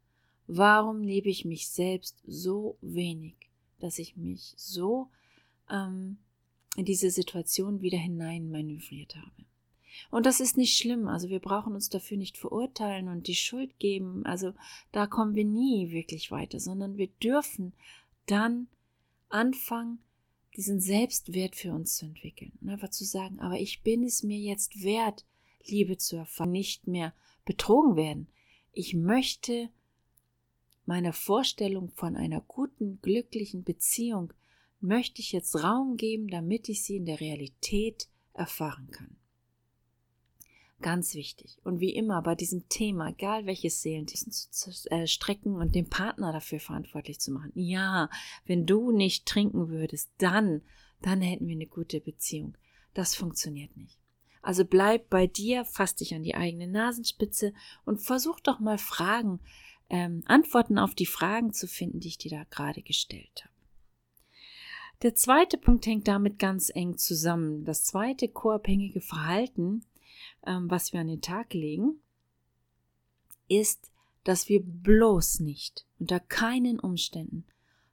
warum 0.48 1.02
liebe 1.02 1.30
ich 1.30 1.46
mich 1.46 1.70
selbst 1.70 2.22
so 2.28 2.78
wenig, 2.82 3.36
dass 3.80 4.00
ich 4.00 4.18
mich 4.18 4.54
so 4.58 5.10
ähm, 5.70 6.18
in 6.76 6.86
diese 6.86 7.10
Situation 7.10 7.82
wieder 7.82 7.98
hinein 7.98 8.52
manövriert 8.52 9.16
habe? 9.16 9.46
Und 10.10 10.26
das 10.26 10.40
ist 10.40 10.58
nicht 10.58 10.78
schlimm. 10.78 11.08
Also 11.08 11.30
wir 11.30 11.40
brauchen 11.40 11.74
uns 11.74 11.90
dafür 11.90 12.18
nicht 12.18 12.38
verurteilen 12.38 13.08
und 13.08 13.28
die 13.28 13.36
Schuld 13.36 13.80
geben. 13.80 14.26
Also 14.26 14.54
da 14.92 15.08
kommen 15.08 15.36
wir 15.36 15.46
nie 15.46 15.92
wirklich 15.92 16.32
weiter, 16.32 16.60
sondern 16.60 16.98
wir 16.98 17.08
dürfen 17.08 17.74
dann 18.26 18.68
anfangen, 19.32 20.00
diesen 20.56 20.80
Selbstwert 20.80 21.56
für 21.56 21.74
uns 21.74 21.96
zu 21.96 22.06
entwickeln. 22.06 22.52
Und 22.62 22.70
einfach 22.70 22.90
zu 22.90 23.06
sagen, 23.06 23.40
aber 23.40 23.60
ich 23.60 23.84
bin 23.84 24.04
es 24.04 24.24
mir 24.24 24.38
jetzt 24.38 24.84
wert, 24.84 25.26
Liebe 25.66 25.98
zu 25.98 26.18
erfahren, 26.18 26.52
nicht 26.52 26.88
mehr 26.88 27.14
betrogen 27.46 27.96
werden. 27.96 28.28
Ich 28.72 28.94
möchte 28.94 29.70
meiner 30.86 31.14
Vorstellung 31.14 31.90
von 31.90 32.16
einer 32.16 32.42
guten, 32.42 33.00
glücklichen 33.02 33.64
Beziehung, 33.64 34.34
möchte 34.80 35.22
ich 35.22 35.32
jetzt 35.32 35.64
Raum 35.64 35.96
geben, 35.96 36.28
damit 36.28 36.68
ich 36.68 36.84
sie 36.84 36.98
in 36.98 37.06
der 37.06 37.20
Realität 37.20 38.10
erfahren 38.34 38.90
kann. 38.92 39.16
Ganz 40.82 41.14
wichtig. 41.14 41.58
Und 41.64 41.80
wie 41.80 41.94
immer 41.94 42.22
bei 42.22 42.34
diesem 42.34 42.68
Thema, 42.68 43.10
egal 43.10 43.46
welches 43.46 43.82
Seelen, 43.82 44.06
diesen 44.06 44.32
zu 44.32 44.72
äh, 44.90 45.06
strecken 45.06 45.56
und 45.56 45.76
den 45.76 45.90
Partner 45.90 46.34
dafür 46.34 46.60
verantwortlich 46.60 47.20
zu 47.20 47.32
machen. 47.32 47.52
Ja, 47.54 48.10
wenn 48.46 48.66
du 48.66 48.92
nicht 48.92 49.26
trinken 49.28 49.70
würdest, 49.70 50.12
dann, 50.18 50.62
dann 51.02 51.22
hätten 51.22 51.48
wir 51.48 51.56
eine 51.56 51.68
gute 51.68 52.00
Beziehung. 52.02 52.58
Das 52.94 53.16
funktioniert 53.16 53.76
nicht. 53.78 53.98
Also 54.42 54.66
bleib 54.66 55.10
bei 55.10 55.28
dir, 55.28 55.66
fass 55.66 55.96
dich 55.96 56.16
an 56.16 56.24
die 56.24 56.36
eigene 56.36 56.68
Nasenspitze 56.68 57.54
und 57.86 58.02
versuch 58.02 58.40
doch 58.40 58.60
mal 58.60 58.80
Fragen, 58.80 59.40
ähm, 59.90 60.24
Antworten 60.26 60.80
auf 60.80 60.96
die 60.96 61.06
Fragen 61.06 61.54
zu 61.54 61.68
finden, 61.68 62.00
die 62.00 62.08
ich 62.08 62.18
dir 62.18 62.32
da 62.32 62.44
gerade 62.46 62.82
gestellt 62.82 63.44
habe. 63.44 63.52
Der 65.04 65.16
zweite 65.16 65.58
Punkt 65.58 65.86
hängt 65.86 66.08
damit 66.08 66.40
ganz 66.40 66.72
eng 66.74 66.98
zusammen. 66.98 67.66
Das 67.66 67.84
zweite 67.84 68.28
co-abhängige 68.28 69.02
Verhalten 69.02 69.84
was 70.44 70.94
wir 70.94 71.02
an 71.02 71.08
den 71.08 71.22
Tag 71.22 71.54
legen, 71.54 72.02
ist, 73.48 73.92
dass 74.24 74.50
wir 74.50 74.62
bloß 74.64 75.40
nicht 75.40 75.86
unter 76.00 76.20
keinen 76.20 76.80
Umständen 76.80 77.46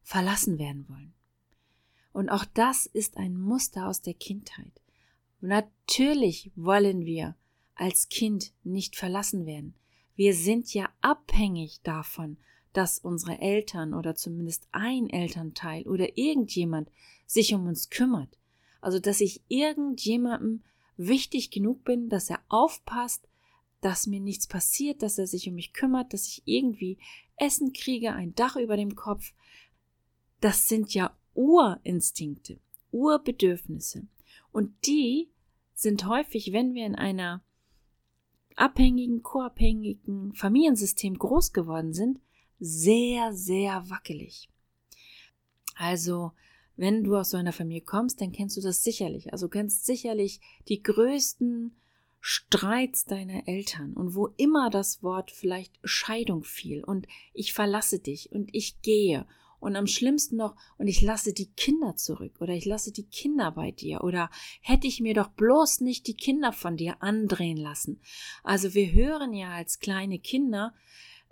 verlassen 0.03 0.59
werden 0.59 0.89
wollen. 0.89 1.15
Und 2.13 2.29
auch 2.31 2.45
das 2.45 2.87
ist 2.87 3.17
ein 3.17 3.37
Muster 3.37 3.87
aus 3.87 4.03
der 4.03 4.15
Kindheit. 4.15 4.81
Natürlich 5.41 6.51
wollen 6.57 7.05
wir 7.05 7.37
als 7.75 8.09
Kind 8.09 8.53
nicht 8.65 8.97
verlassen 8.97 9.47
werden. 9.47 9.75
Wir 10.17 10.35
sind 10.35 10.75
ja 10.75 10.89
abhängig 11.01 11.81
davon, 11.83 12.39
dass 12.73 12.99
unsere 12.99 13.41
Eltern 13.41 13.95
oder 13.95 14.15
zumindest 14.15 14.67
ein 14.73 15.09
Elternteil 15.11 15.87
oder 15.87 16.19
irgendjemand 16.19 16.91
sich 17.27 17.55
um 17.55 17.67
uns 17.67 17.89
kümmert. 17.91 18.39
Also 18.81 18.99
dass 18.99 19.21
ich 19.21 19.43
irgendjemandem 19.49 20.63
wichtig 20.99 21.51
genug 21.51 21.85
bin, 21.85 22.11
dass 22.11 22.29
er 22.29 22.41
aufpasst, 22.49 23.27
dass 23.81 24.07
mir 24.07 24.21
nichts 24.21 24.47
passiert, 24.47 25.03
dass 25.03 25.19
er 25.19 25.27
sich 25.27 25.49
um 25.49 25.55
mich 25.55 25.73
kümmert, 25.73 26.13
dass 26.13 26.29
ich 26.29 26.43
irgendwie 26.45 26.99
Essen 27.37 27.73
kriege, 27.73 28.13
ein 28.13 28.35
Dach 28.35 28.57
über 28.57 28.77
dem 28.77 28.97
Kopf. 28.97 29.33
Das 30.41 30.69
sind 30.69 30.93
ja 30.93 31.17
Urinstinkte, 31.35 32.59
Urbedürfnisse. 32.91 34.07
Und 34.53 34.75
die 34.87 35.31
sind 35.75 36.07
häufig, 36.07 36.53
wenn 36.53 36.75
wir 36.75 36.85
in 36.85 36.97
einer 36.97 37.43
abhängigen, 38.57 39.23
koabhängigen 39.23 40.35
Familiensystem 40.35 41.17
groß 41.17 41.53
geworden 41.53 41.95
sind, 41.95 42.21
sehr, 42.59 43.33
sehr 43.33 43.89
wackelig. 43.89 44.49
Also 45.77 46.33
wenn 46.79 47.03
du 47.03 47.17
aus 47.17 47.31
so 47.31 47.37
einer 47.37 47.53
Familie 47.53 47.83
kommst, 47.83 48.21
dann 48.21 48.33
kennst 48.33 48.57
du 48.57 48.61
das 48.61 48.85
sicherlich. 48.85 49.33
Also 49.33 49.49
kennst 49.49 49.85
sicherlich 49.85 50.41
die 50.69 50.83
größten 50.83 51.77
Streits 52.21 53.05
deiner 53.05 53.47
Eltern 53.47 53.95
und 53.95 54.15
wo 54.15 54.29
immer 54.37 54.71
das 54.71 55.03
Wort 55.03 55.31
vielleicht 55.31 55.79
Scheidung 55.83 56.45
fiel 56.45 56.85
und 56.85 57.07
ich 57.33 57.53
verlasse 57.53 57.99
dich 57.99 58.33
und 58.33 58.49
ich 58.53 58.81
gehe 58.83 59.27
und 59.61 59.77
am 59.77 59.87
schlimmsten 59.87 60.37
noch 60.37 60.55
und 60.79 60.89
ich 60.89 61.01
lasse 61.01 61.33
die 61.33 61.51
Kinder 61.53 61.97
zurück 61.97 62.37
oder 62.41 62.55
ich 62.55 62.65
lasse 62.65 62.93
die 62.93 63.07
Kinder 63.07 63.51
bei 63.51 63.71
dir 63.71 64.03
oder 64.05 64.31
hätte 64.61 64.87
ich 64.87 65.01
mir 65.01 65.15
doch 65.15 65.29
bloß 65.29 65.81
nicht 65.81 66.07
die 66.07 66.17
Kinder 66.17 66.53
von 66.53 66.77
dir 66.77 67.03
andrehen 67.03 67.57
lassen. 67.57 68.01
Also 68.43 68.75
wir 68.75 68.93
hören 68.93 69.33
ja 69.33 69.51
als 69.51 69.81
kleine 69.81 70.19
Kinder 70.19 70.75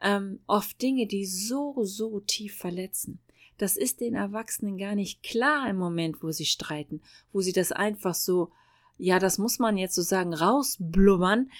ähm, 0.00 0.40
oft 0.46 0.80
Dinge, 0.82 1.06
die 1.06 1.24
so, 1.24 1.84
so 1.84 2.20
tief 2.20 2.56
verletzen. 2.56 3.20
Das 3.58 3.76
ist 3.76 4.00
den 4.00 4.14
Erwachsenen 4.14 4.78
gar 4.78 4.94
nicht 4.94 5.22
klar 5.22 5.68
im 5.68 5.76
Moment, 5.76 6.22
wo 6.22 6.30
sie 6.30 6.44
streiten, 6.44 7.00
wo 7.32 7.40
sie 7.40 7.52
das 7.52 7.72
einfach 7.72 8.14
so, 8.14 8.50
ja, 8.98 9.18
das 9.18 9.38
muss 9.38 9.58
man 9.58 9.76
jetzt 9.76 9.94
so 9.94 10.02
sagen, 10.02 10.34
rausblubbern. 10.34 11.50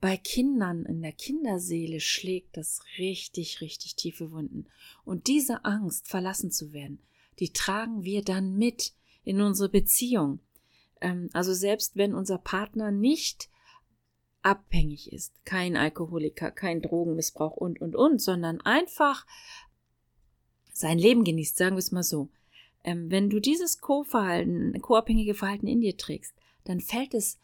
Bei 0.00 0.16
Kindern 0.16 0.86
in 0.86 1.02
der 1.02 1.12
Kinderseele 1.12 2.00
schlägt 2.00 2.56
das 2.56 2.80
richtig, 2.96 3.60
richtig 3.60 3.96
tiefe 3.96 4.32
Wunden. 4.32 4.66
Und 5.04 5.26
diese 5.26 5.64
Angst, 5.64 6.08
verlassen 6.08 6.50
zu 6.50 6.72
werden, 6.72 7.00
die 7.38 7.52
tragen 7.52 8.02
wir 8.02 8.22
dann 8.22 8.56
mit 8.56 8.94
in 9.24 9.40
unsere 9.42 9.68
Beziehung. 9.68 10.40
Ähm, 11.00 11.28
also 11.32 11.52
selbst 11.52 11.96
wenn 11.96 12.14
unser 12.14 12.38
Partner 12.38 12.90
nicht 12.90 13.50
abhängig 14.42 15.12
ist, 15.12 15.34
kein 15.44 15.76
Alkoholiker, 15.76 16.50
kein 16.50 16.80
Drogenmissbrauch 16.80 17.56
und, 17.56 17.80
und, 17.80 17.94
und, 17.94 18.20
sondern 18.20 18.60
einfach 18.62 19.26
sein 20.80 20.98
Leben 20.98 21.24
genießt, 21.24 21.56
sagen 21.56 21.76
wir 21.76 21.80
es 21.80 21.92
mal 21.92 22.02
so. 22.02 22.28
Ähm, 22.82 23.10
wenn 23.10 23.30
du 23.30 23.40
dieses 23.40 23.80
Co-Verhalten, 23.80 24.80
co-abhängige 24.80 25.34
Verhalten 25.34 25.66
in 25.66 25.80
dir 25.80 25.96
trägst, 25.96 26.34
dann 26.64 26.80
fällt 26.80 27.14
es 27.14 27.38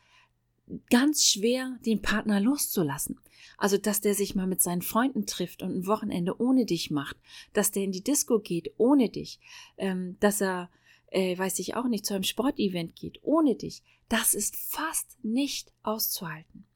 ganz 0.90 1.24
schwer, 1.24 1.78
den 1.84 2.02
Partner 2.02 2.40
loszulassen. 2.40 3.20
Also, 3.58 3.78
dass 3.78 4.00
der 4.00 4.14
sich 4.14 4.34
mal 4.34 4.46
mit 4.46 4.60
seinen 4.60 4.82
Freunden 4.82 5.26
trifft 5.26 5.62
und 5.62 5.70
ein 5.70 5.86
Wochenende 5.86 6.40
ohne 6.40 6.66
dich 6.66 6.90
macht, 6.90 7.16
dass 7.52 7.70
der 7.70 7.84
in 7.84 7.92
die 7.92 8.02
Disco 8.02 8.40
geht 8.40 8.72
ohne 8.76 9.08
dich, 9.08 9.38
ähm, 9.76 10.16
dass 10.20 10.40
er, 10.40 10.70
äh, 11.10 11.36
weiß 11.38 11.58
ich 11.60 11.74
auch 11.74 11.86
nicht, 11.86 12.04
zu 12.04 12.14
einem 12.14 12.24
Sportevent 12.24 12.96
geht 12.96 13.20
ohne 13.22 13.54
dich. 13.54 13.82
Das 14.08 14.34
ist 14.34 14.56
fast 14.56 15.22
nicht 15.22 15.72
auszuhalten. 15.82 16.66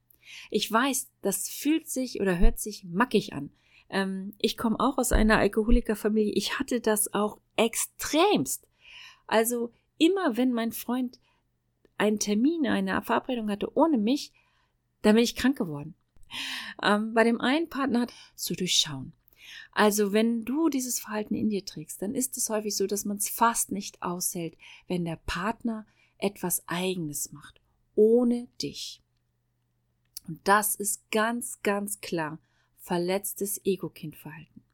Ich 0.50 0.70
weiß, 0.70 1.08
das 1.22 1.48
fühlt 1.48 1.88
sich 1.88 2.20
oder 2.20 2.38
hört 2.38 2.60
sich 2.60 2.84
mackig 2.84 3.32
an. 3.32 3.50
Ähm, 3.90 4.34
ich 4.38 4.56
komme 4.56 4.78
auch 4.78 4.98
aus 4.98 5.12
einer 5.12 5.38
Alkoholikerfamilie. 5.38 6.32
Ich 6.32 6.58
hatte 6.58 6.80
das 6.80 7.12
auch 7.12 7.38
extremst. 7.56 8.66
Also 9.26 9.72
immer 9.98 10.36
wenn 10.36 10.52
mein 10.52 10.72
Freund 10.72 11.20
einen 11.98 12.18
Termin, 12.18 12.66
eine 12.66 13.02
Verabredung 13.02 13.50
hatte 13.50 13.76
ohne 13.76 13.98
mich, 13.98 14.32
dann 15.02 15.14
bin 15.14 15.24
ich 15.24 15.36
krank 15.36 15.58
geworden. 15.58 15.94
Ähm, 16.82 17.12
bei 17.14 17.24
dem 17.24 17.40
einen 17.40 17.68
Partner 17.68 18.02
hat 18.02 18.12
zu 18.36 18.54
durchschauen. 18.54 19.12
Also 19.72 20.12
wenn 20.12 20.44
du 20.44 20.68
dieses 20.68 21.00
Verhalten 21.00 21.34
in 21.34 21.50
dir 21.50 21.64
trägst, 21.64 22.00
dann 22.02 22.14
ist 22.14 22.36
es 22.36 22.48
häufig 22.48 22.76
so, 22.76 22.86
dass 22.86 23.04
man 23.04 23.18
es 23.18 23.28
fast 23.28 23.72
nicht 23.72 24.02
aushält, 24.02 24.56
wenn 24.88 25.04
der 25.04 25.16
Partner 25.16 25.86
etwas 26.18 26.66
Eigenes 26.66 27.32
macht, 27.32 27.60
ohne 27.94 28.48
dich. 28.62 29.02
Und 30.26 30.40
das 30.44 30.74
ist 30.74 31.10
ganz, 31.10 31.60
ganz 31.62 32.00
klar 32.00 32.38
verletztes 32.90 33.64
Ego-Kindverhalten. 33.64 34.64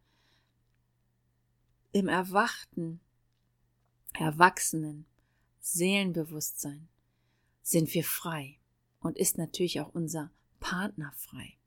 Im 1.92 2.08
erwachten, 2.08 2.98
erwachsenen 4.14 5.04
Seelenbewusstsein 5.60 6.88
sind 7.60 7.92
wir 7.92 8.04
frei 8.04 8.58
und 9.00 9.18
ist 9.18 9.36
natürlich 9.36 9.82
auch 9.82 9.94
unser 9.94 10.30
Partner 10.60 11.12
frei. 11.14 11.58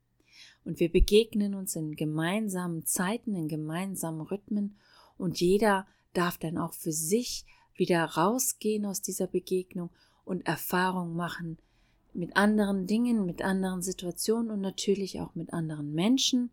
Und 0.64 0.80
wir 0.80 0.90
begegnen 0.90 1.54
uns 1.54 1.76
in 1.76 1.94
gemeinsamen 1.94 2.84
Zeiten, 2.84 3.36
in 3.36 3.46
gemeinsamen 3.46 4.20
Rhythmen 4.20 4.76
und 5.16 5.40
jeder 5.40 5.86
darf 6.14 6.36
dann 6.36 6.58
auch 6.58 6.72
für 6.72 6.90
sich 6.90 7.46
wieder 7.76 8.04
rausgehen 8.04 8.86
aus 8.86 9.00
dieser 9.00 9.28
Begegnung 9.28 9.90
und 10.24 10.44
Erfahrung 10.48 11.14
machen 11.14 11.58
mit 12.14 12.36
anderen 12.36 12.86
Dingen, 12.86 13.26
mit 13.26 13.42
anderen 13.42 13.82
Situationen 13.82 14.50
und 14.50 14.60
natürlich 14.60 15.20
auch 15.20 15.34
mit 15.34 15.52
anderen 15.52 15.92
Menschen. 15.92 16.50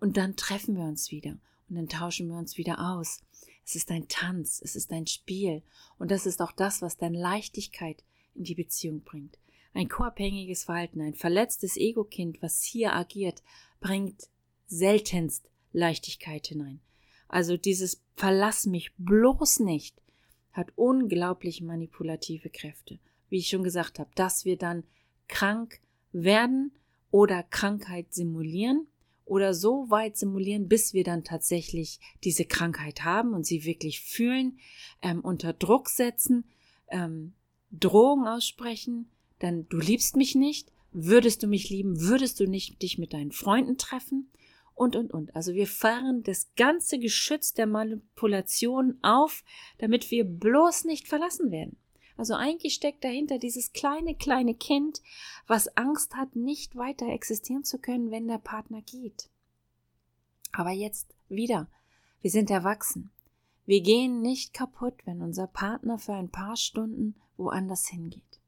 Und 0.00 0.16
dann 0.16 0.36
treffen 0.36 0.76
wir 0.76 0.84
uns 0.84 1.10
wieder 1.10 1.38
und 1.68 1.76
dann 1.76 1.88
tauschen 1.88 2.28
wir 2.28 2.36
uns 2.36 2.56
wieder 2.56 2.94
aus. 2.94 3.22
Es 3.64 3.76
ist 3.76 3.90
ein 3.90 4.08
Tanz, 4.08 4.60
es 4.62 4.74
ist 4.74 4.92
ein 4.92 5.06
Spiel 5.06 5.62
und 5.98 6.10
das 6.10 6.26
ist 6.26 6.40
auch 6.40 6.52
das, 6.52 6.82
was 6.82 6.96
dann 6.96 7.14
Leichtigkeit 7.14 8.02
in 8.34 8.44
die 8.44 8.54
Beziehung 8.54 9.02
bringt. 9.02 9.38
Ein 9.72 9.88
koabhängiges 9.88 10.64
Verhalten, 10.64 11.00
ein 11.00 11.14
verletztes 11.14 11.76
Ego-Kind, 11.76 12.42
was 12.42 12.62
hier 12.62 12.94
agiert, 12.94 13.42
bringt 13.80 14.28
seltenst 14.66 15.48
Leichtigkeit 15.72 16.46
hinein. 16.48 16.80
Also 17.28 17.56
dieses 17.56 18.02
Verlass 18.16 18.66
mich 18.66 18.92
bloß 18.96 19.60
nicht 19.60 20.00
hat 20.52 20.72
unglaublich 20.74 21.62
manipulative 21.62 22.50
Kräfte. 22.50 22.98
Wie 23.30 23.38
ich 23.38 23.48
schon 23.48 23.64
gesagt 23.64 23.98
habe, 23.98 24.10
dass 24.14 24.44
wir 24.44 24.58
dann 24.58 24.84
krank 25.26 25.80
werden 26.12 26.72
oder 27.10 27.42
Krankheit 27.42 28.12
simulieren 28.12 28.86
oder 29.24 29.54
so 29.54 29.88
weit 29.90 30.16
simulieren, 30.16 30.68
bis 30.68 30.92
wir 30.92 31.04
dann 31.04 31.24
tatsächlich 31.24 32.00
diese 32.24 32.44
Krankheit 32.44 33.04
haben 33.04 33.32
und 33.32 33.46
sie 33.46 33.64
wirklich 33.64 34.00
fühlen, 34.00 34.58
ähm, 35.02 35.20
unter 35.20 35.52
Druck 35.52 35.88
setzen, 35.88 36.44
ähm, 36.88 37.34
Drohungen 37.70 38.26
aussprechen, 38.26 39.08
dann 39.38 39.68
du 39.68 39.78
liebst 39.78 40.16
mich 40.16 40.34
nicht, 40.34 40.72
würdest 40.92 41.42
du 41.42 41.46
mich 41.46 41.70
lieben, 41.70 42.00
würdest 42.00 42.40
du 42.40 42.46
nicht 42.46 42.82
dich 42.82 42.98
mit 42.98 43.12
deinen 43.12 43.30
Freunden 43.30 43.78
treffen 43.78 44.30
und, 44.74 44.96
und, 44.96 45.12
und. 45.12 45.36
Also 45.36 45.54
wir 45.54 45.66
fahren 45.66 46.22
das 46.24 46.52
ganze 46.56 46.98
Geschütz 46.98 47.54
der 47.54 47.66
Manipulation 47.66 48.98
auf, 49.02 49.44
damit 49.78 50.10
wir 50.10 50.24
bloß 50.24 50.84
nicht 50.84 51.06
verlassen 51.06 51.50
werden. 51.50 51.76
Also 52.20 52.34
eigentlich 52.34 52.74
steckt 52.74 53.02
dahinter 53.02 53.38
dieses 53.38 53.72
kleine, 53.72 54.14
kleine 54.14 54.54
Kind, 54.54 55.00
was 55.46 55.74
Angst 55.78 56.16
hat, 56.16 56.36
nicht 56.36 56.76
weiter 56.76 57.06
existieren 57.06 57.64
zu 57.64 57.78
können, 57.78 58.10
wenn 58.10 58.28
der 58.28 58.36
Partner 58.36 58.82
geht. 58.82 59.30
Aber 60.52 60.68
jetzt 60.68 61.14
wieder, 61.30 61.66
wir 62.20 62.30
sind 62.30 62.50
erwachsen. 62.50 63.10
Wir 63.64 63.80
gehen 63.80 64.20
nicht 64.20 64.52
kaputt, 64.52 64.96
wenn 65.06 65.22
unser 65.22 65.46
Partner 65.46 65.96
für 65.96 66.12
ein 66.12 66.28
paar 66.28 66.58
Stunden 66.58 67.14
woanders 67.38 67.86
hingeht. 67.88 68.38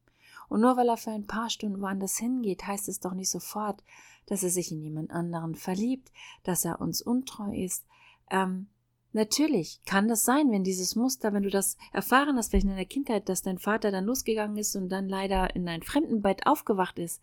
Und 0.51 0.61
nur 0.61 0.77
weil 0.77 0.91
er 0.91 0.99
für 0.99 1.13
ein 1.13 1.27
paar 1.27 1.49
Stunden 1.49 1.81
woanders 1.81 2.19
hingeht, 2.19 2.67
heißt 2.67 2.91
es 2.91 3.01
doch 3.01 3.15
nicht 3.15 3.31
sofort, 3.31 3.83
dass 4.27 4.43
er 4.43 4.51
sich 4.51 4.71
in 4.71 4.83
jemand 4.83 5.11
anderen 5.13 5.55
verliebt, 5.55 6.13
dass 6.43 6.67
er 6.67 6.79
uns 6.79 7.01
untreu 7.01 7.57
ist. 7.57 7.87
Ähm, 8.31 8.67
natürlich 9.13 9.81
kann 9.85 10.09
das 10.09 10.25
sein, 10.25 10.51
wenn 10.51 10.65
dieses 10.65 10.97
Muster, 10.97 11.33
wenn 11.33 11.43
du 11.43 11.51
das 11.51 11.77
erfahren 11.93 12.37
hast, 12.37 12.51
vielleicht 12.51 12.67
in 12.67 12.77
der 12.77 12.85
Kindheit, 12.85 13.29
dass 13.29 13.43
dein 13.43 13.59
Vater 13.59 13.91
dann 13.91 14.05
losgegangen 14.05 14.57
ist 14.57 14.77
und 14.77 14.89
dann 14.89 15.09
leider 15.09 15.55
in 15.55 15.69
ein 15.69 15.83
Fremdenbett 15.83 16.47
aufgewacht 16.47 16.99
ist, 16.99 17.21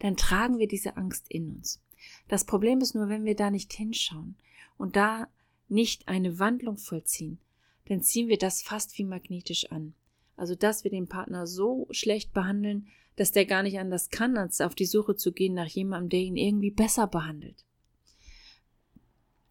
dann 0.00 0.16
tragen 0.16 0.58
wir 0.58 0.68
diese 0.68 0.96
Angst 0.96 1.26
in 1.28 1.50
uns. 1.50 1.82
Das 2.28 2.44
Problem 2.44 2.80
ist 2.80 2.94
nur, 2.94 3.08
wenn 3.08 3.24
wir 3.24 3.36
da 3.36 3.50
nicht 3.50 3.72
hinschauen 3.72 4.36
und 4.76 4.96
da 4.96 5.28
nicht 5.68 6.08
eine 6.08 6.38
Wandlung 6.38 6.78
vollziehen, 6.78 7.38
dann 7.88 8.02
ziehen 8.02 8.28
wir 8.28 8.38
das 8.38 8.62
fast 8.62 8.96
wie 8.98 9.04
magnetisch 9.04 9.70
an. 9.70 9.94
Also, 10.36 10.54
dass 10.54 10.84
wir 10.84 10.90
den 10.90 11.08
Partner 11.08 11.46
so 11.46 11.86
schlecht 11.90 12.32
behandeln, 12.32 12.88
dass 13.16 13.32
der 13.32 13.46
gar 13.46 13.62
nicht 13.62 13.78
anders 13.78 14.10
kann, 14.10 14.36
als 14.36 14.60
auf 14.60 14.74
die 14.74 14.84
Suche 14.84 15.16
zu 15.16 15.32
gehen 15.32 15.54
nach 15.54 15.68
jemandem, 15.68 16.10
der 16.10 16.20
ihn 16.20 16.36
irgendwie 16.36 16.70
besser 16.70 17.06
behandelt. 17.06 17.64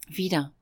Wieder. 0.08 0.54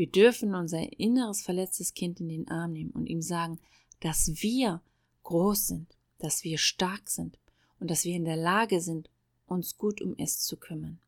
Wir 0.00 0.10
dürfen 0.10 0.54
unser 0.54 0.98
inneres 0.98 1.42
verletztes 1.42 1.92
Kind 1.92 2.20
in 2.20 2.30
den 2.30 2.48
Arm 2.48 2.72
nehmen 2.72 2.90
und 2.92 3.04
ihm 3.04 3.20
sagen, 3.20 3.60
dass 4.00 4.42
wir 4.42 4.80
groß 5.24 5.66
sind, 5.66 5.94
dass 6.16 6.42
wir 6.42 6.56
stark 6.56 7.10
sind 7.10 7.38
und 7.80 7.90
dass 7.90 8.06
wir 8.06 8.16
in 8.16 8.24
der 8.24 8.38
Lage 8.38 8.80
sind, 8.80 9.10
uns 9.44 9.76
gut 9.76 10.00
um 10.00 10.14
es 10.16 10.40
zu 10.40 10.56
kümmern. 10.56 10.98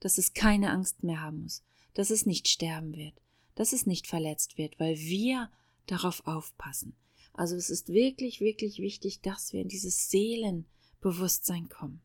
Dass 0.00 0.18
es 0.18 0.34
keine 0.34 0.70
Angst 0.70 1.02
mehr 1.02 1.22
haben 1.22 1.44
muss, 1.44 1.64
dass 1.94 2.10
es 2.10 2.26
nicht 2.26 2.46
sterben 2.46 2.94
wird, 2.94 3.14
dass 3.54 3.72
es 3.72 3.86
nicht 3.86 4.06
verletzt 4.06 4.58
wird, 4.58 4.78
weil 4.78 4.98
wir 4.98 5.50
darauf 5.86 6.26
aufpassen. 6.26 6.94
Also 7.32 7.56
es 7.56 7.70
ist 7.70 7.88
wirklich, 7.88 8.42
wirklich 8.42 8.80
wichtig, 8.80 9.22
dass 9.22 9.54
wir 9.54 9.62
in 9.62 9.68
dieses 9.68 10.10
Seelenbewusstsein 10.10 11.70
kommen. 11.70 12.02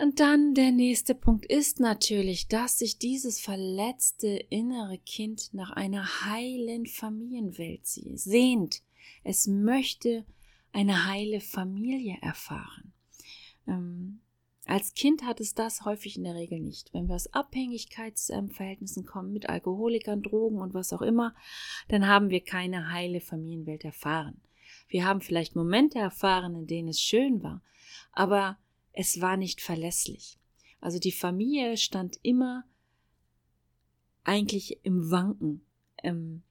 Und 0.00 0.18
dann 0.18 0.54
der 0.54 0.72
nächste 0.72 1.14
Punkt 1.14 1.44
ist 1.44 1.78
natürlich, 1.78 2.48
dass 2.48 2.78
sich 2.78 2.98
dieses 2.98 3.38
verletzte 3.38 4.28
innere 4.28 4.96
Kind 4.96 5.52
nach 5.52 5.72
einer 5.72 6.24
heilen 6.24 6.86
Familienwelt 6.86 7.84
sehnt. 7.84 8.82
Es 9.24 9.46
möchte 9.46 10.24
eine 10.72 11.06
heile 11.06 11.40
Familie 11.40 12.16
erfahren. 12.22 12.94
Ähm, 13.66 14.20
als 14.64 14.94
Kind 14.94 15.22
hat 15.22 15.38
es 15.38 15.54
das 15.54 15.84
häufig 15.84 16.16
in 16.16 16.24
der 16.24 16.34
Regel 16.34 16.60
nicht. 16.60 16.94
Wenn 16.94 17.08
wir 17.08 17.16
aus 17.16 17.34
Abhängigkeitsverhältnissen 17.34 19.04
kommen 19.04 19.34
mit 19.34 19.50
Alkoholikern, 19.50 20.22
Drogen 20.22 20.60
und 20.60 20.72
was 20.72 20.94
auch 20.94 21.02
immer, 21.02 21.34
dann 21.88 22.06
haben 22.06 22.30
wir 22.30 22.40
keine 22.40 22.90
heile 22.90 23.20
Familienwelt 23.20 23.84
erfahren. 23.84 24.40
Wir 24.88 25.04
haben 25.04 25.20
vielleicht 25.20 25.56
Momente 25.56 25.98
erfahren, 25.98 26.54
in 26.54 26.66
denen 26.66 26.88
es 26.88 27.00
schön 27.02 27.42
war, 27.42 27.62
aber 28.12 28.56
es 28.92 29.20
war 29.20 29.36
nicht 29.36 29.60
verlässlich. 29.60 30.38
Also 30.80 30.98
die 30.98 31.12
Familie 31.12 31.76
stand 31.76 32.18
immer 32.22 32.64
eigentlich 34.24 34.78
im 34.84 35.10
Wanken. 35.10 35.62
Ähm, 36.02 36.42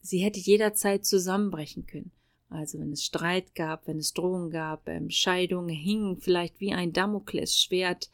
sie 0.00 0.18
hätte 0.18 0.40
jederzeit 0.40 1.04
zusammenbrechen 1.04 1.86
können. 1.86 2.12
Also 2.48 2.78
wenn 2.78 2.92
es 2.92 3.04
Streit 3.04 3.54
gab, 3.54 3.86
wenn 3.86 3.98
es 3.98 4.12
Drohungen 4.12 4.50
gab, 4.50 4.88
ähm, 4.88 5.10
Scheidungen 5.10 5.68
hingen 5.68 6.20
vielleicht 6.20 6.60
wie 6.60 6.72
ein 6.72 6.92
Damoklesschwert 6.92 8.10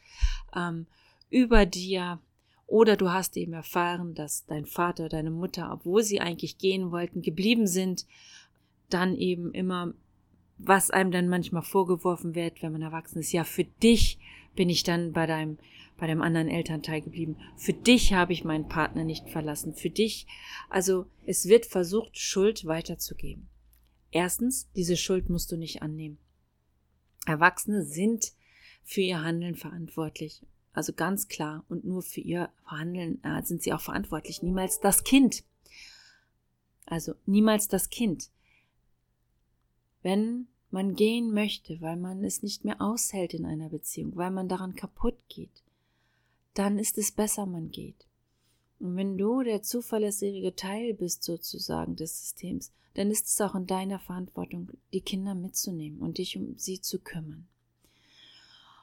ähm, 0.55 0.87
über 1.29 1.65
dir. 1.65 2.19
Oder 2.65 2.97
du 2.97 3.11
hast 3.11 3.37
eben 3.37 3.53
erfahren, 3.53 4.15
dass 4.15 4.45
dein 4.45 4.65
Vater, 4.65 5.09
deine 5.09 5.29
Mutter, 5.29 5.71
obwohl 5.71 6.01
sie 6.01 6.19
eigentlich 6.19 6.57
gehen 6.57 6.91
wollten, 6.91 7.21
geblieben 7.21 7.67
sind, 7.67 8.07
dann 8.89 9.15
eben 9.15 9.53
immer, 9.53 9.93
was 10.65 10.89
einem 10.89 11.11
dann 11.11 11.27
manchmal 11.27 11.63
vorgeworfen 11.63 12.35
wird, 12.35 12.61
wenn 12.61 12.71
man 12.71 12.81
erwachsen 12.81 13.19
ist, 13.19 13.31
ja, 13.31 13.43
für 13.43 13.65
dich 13.65 14.19
bin 14.55 14.69
ich 14.69 14.83
dann 14.83 15.11
bei 15.11 15.25
deinem, 15.25 15.57
bei 15.97 16.07
dem 16.07 16.21
anderen 16.21 16.47
Elternteil 16.47 17.01
geblieben. 17.01 17.37
Für 17.57 17.73
dich 17.73 18.13
habe 18.13 18.33
ich 18.33 18.43
meinen 18.43 18.67
Partner 18.67 19.03
nicht 19.03 19.29
verlassen. 19.29 19.73
Für 19.73 19.89
dich, 19.89 20.27
also 20.69 21.05
es 21.25 21.47
wird 21.47 21.65
versucht, 21.65 22.17
Schuld 22.17 22.65
weiterzugeben. 22.65 23.49
Erstens, 24.11 24.69
diese 24.75 24.95
Schuld 24.95 25.29
musst 25.29 25.51
du 25.51 25.57
nicht 25.57 25.81
annehmen. 25.81 26.17
Erwachsene 27.25 27.83
sind 27.83 28.33
für 28.83 29.01
ihr 29.01 29.23
Handeln 29.23 29.55
verantwortlich. 29.55 30.45
Also 30.73 30.93
ganz 30.93 31.27
klar 31.27 31.63
und 31.69 31.85
nur 31.85 32.01
für 32.01 32.21
ihr 32.21 32.49
Handeln 32.65 33.23
äh, 33.23 33.41
sind 33.43 33.63
sie 33.63 33.73
auch 33.73 33.81
verantwortlich. 33.81 34.41
Niemals 34.41 34.79
das 34.79 35.03
Kind. 35.03 35.43
Also 36.85 37.15
niemals 37.25 37.67
das 37.67 37.89
Kind. 37.89 38.29
Wenn 40.01 40.47
man 40.73 40.95
gehen 40.95 41.31
möchte, 41.31 41.79
weil 41.81 41.97
man 41.97 42.23
es 42.23 42.41
nicht 42.41 42.65
mehr 42.65 42.81
aushält 42.81 43.35
in 43.35 43.45
einer 43.45 43.69
Beziehung, 43.69 44.15
weil 44.15 44.31
man 44.31 44.49
daran 44.49 44.75
kaputt 44.75 45.17
geht, 45.29 45.63
dann 46.55 46.79
ist 46.79 46.97
es 46.97 47.11
besser, 47.11 47.45
man 47.45 47.69
geht. 47.69 48.07
Und 48.79 48.95
wenn 48.95 49.17
du 49.17 49.43
der 49.43 49.61
zuverlässige 49.61 50.55
Teil 50.55 50.95
bist 50.95 51.23
sozusagen 51.23 51.95
des 51.95 52.19
Systems, 52.19 52.73
dann 52.95 53.11
ist 53.11 53.27
es 53.27 53.39
auch 53.39 53.55
in 53.55 53.67
deiner 53.67 53.99
Verantwortung, 53.99 54.71
die 54.93 55.01
Kinder 55.01 55.35
mitzunehmen 55.35 55.99
und 55.99 56.17
dich 56.17 56.37
um 56.37 56.57
sie 56.57 56.81
zu 56.81 56.99
kümmern. 56.99 57.47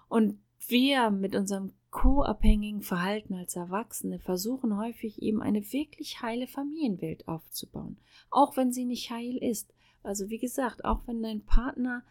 Und 0.09 0.39
wir 0.69 1.11
mit 1.11 1.35
unserem 1.35 1.73
co-abhängigen 1.91 2.83
Verhalten 2.83 3.35
als 3.35 3.57
Erwachsene 3.57 4.21
versuchen 4.21 4.77
häufig 4.79 5.21
eben 5.23 5.43
eine 5.43 5.73
wirklich 5.73 6.23
heile 6.23 6.47
Familienwelt 6.47 7.27
aufzubauen, 7.27 7.99
auch 8.31 8.57
wenn 8.57 8.73
sie 8.73 8.85
nicht 8.85 9.11
heil 9.11 9.37
ist. 9.37 9.73
Also 10.03 10.31
wie 10.31 10.39
gesagt, 10.39 10.85
auch 10.85 11.01
wenn 11.07 11.23
dein 11.23 11.45
Partner 11.45 12.03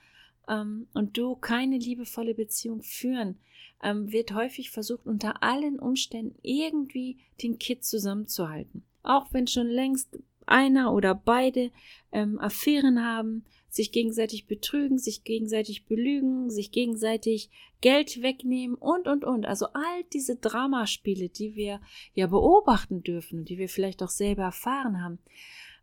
ähm, 0.48 0.88
und 0.94 1.18
du 1.18 1.36
keine 1.36 1.78
liebevolle 1.78 2.34
Beziehung 2.34 2.84
führen, 2.84 3.40
ähm, 3.84 4.12
wird 4.12 4.34
häufig 4.34 4.72
versucht, 4.72 5.06
unter 5.06 5.44
allen 5.44 5.80
Umständen 5.80 6.38
irgendwie 6.42 7.18
den 7.42 7.58
Kit 7.58 7.84
zusammenzuhalten. 7.84 8.84
Auch 9.04 9.32
wenn 9.32 9.48
schon 9.48 9.68
längst 9.68 10.20
einer 10.46 10.94
oder 10.94 11.16
beide 11.16 11.72
ähm, 12.12 12.40
Affären 12.40 13.04
haben, 13.06 13.46
sich 13.70 13.92
gegenseitig 13.92 14.48
betrügen, 14.48 14.98
sich 14.98 15.24
gegenseitig 15.24 15.86
belügen, 15.86 16.50
sich 16.50 16.72
gegenseitig 16.72 17.50
Geld 17.82 18.22
wegnehmen 18.22 18.76
und, 18.76 19.08
und, 19.08 19.24
und. 19.24 19.46
Also 19.46 19.68
all 19.68 20.04
diese 20.12 20.36
Dramaspiele, 20.36 21.30
die 21.30 21.56
wir 21.56 21.80
ja 22.14 22.28
beobachten 22.28 23.04
dürfen 23.04 23.40
und 23.40 23.50
die 23.50 23.60
wir 23.60 23.70
vielleicht 23.70 24.02
auch 24.02 24.10
selber 24.10 24.44
erfahren 24.44 25.02
haben, 25.02 25.20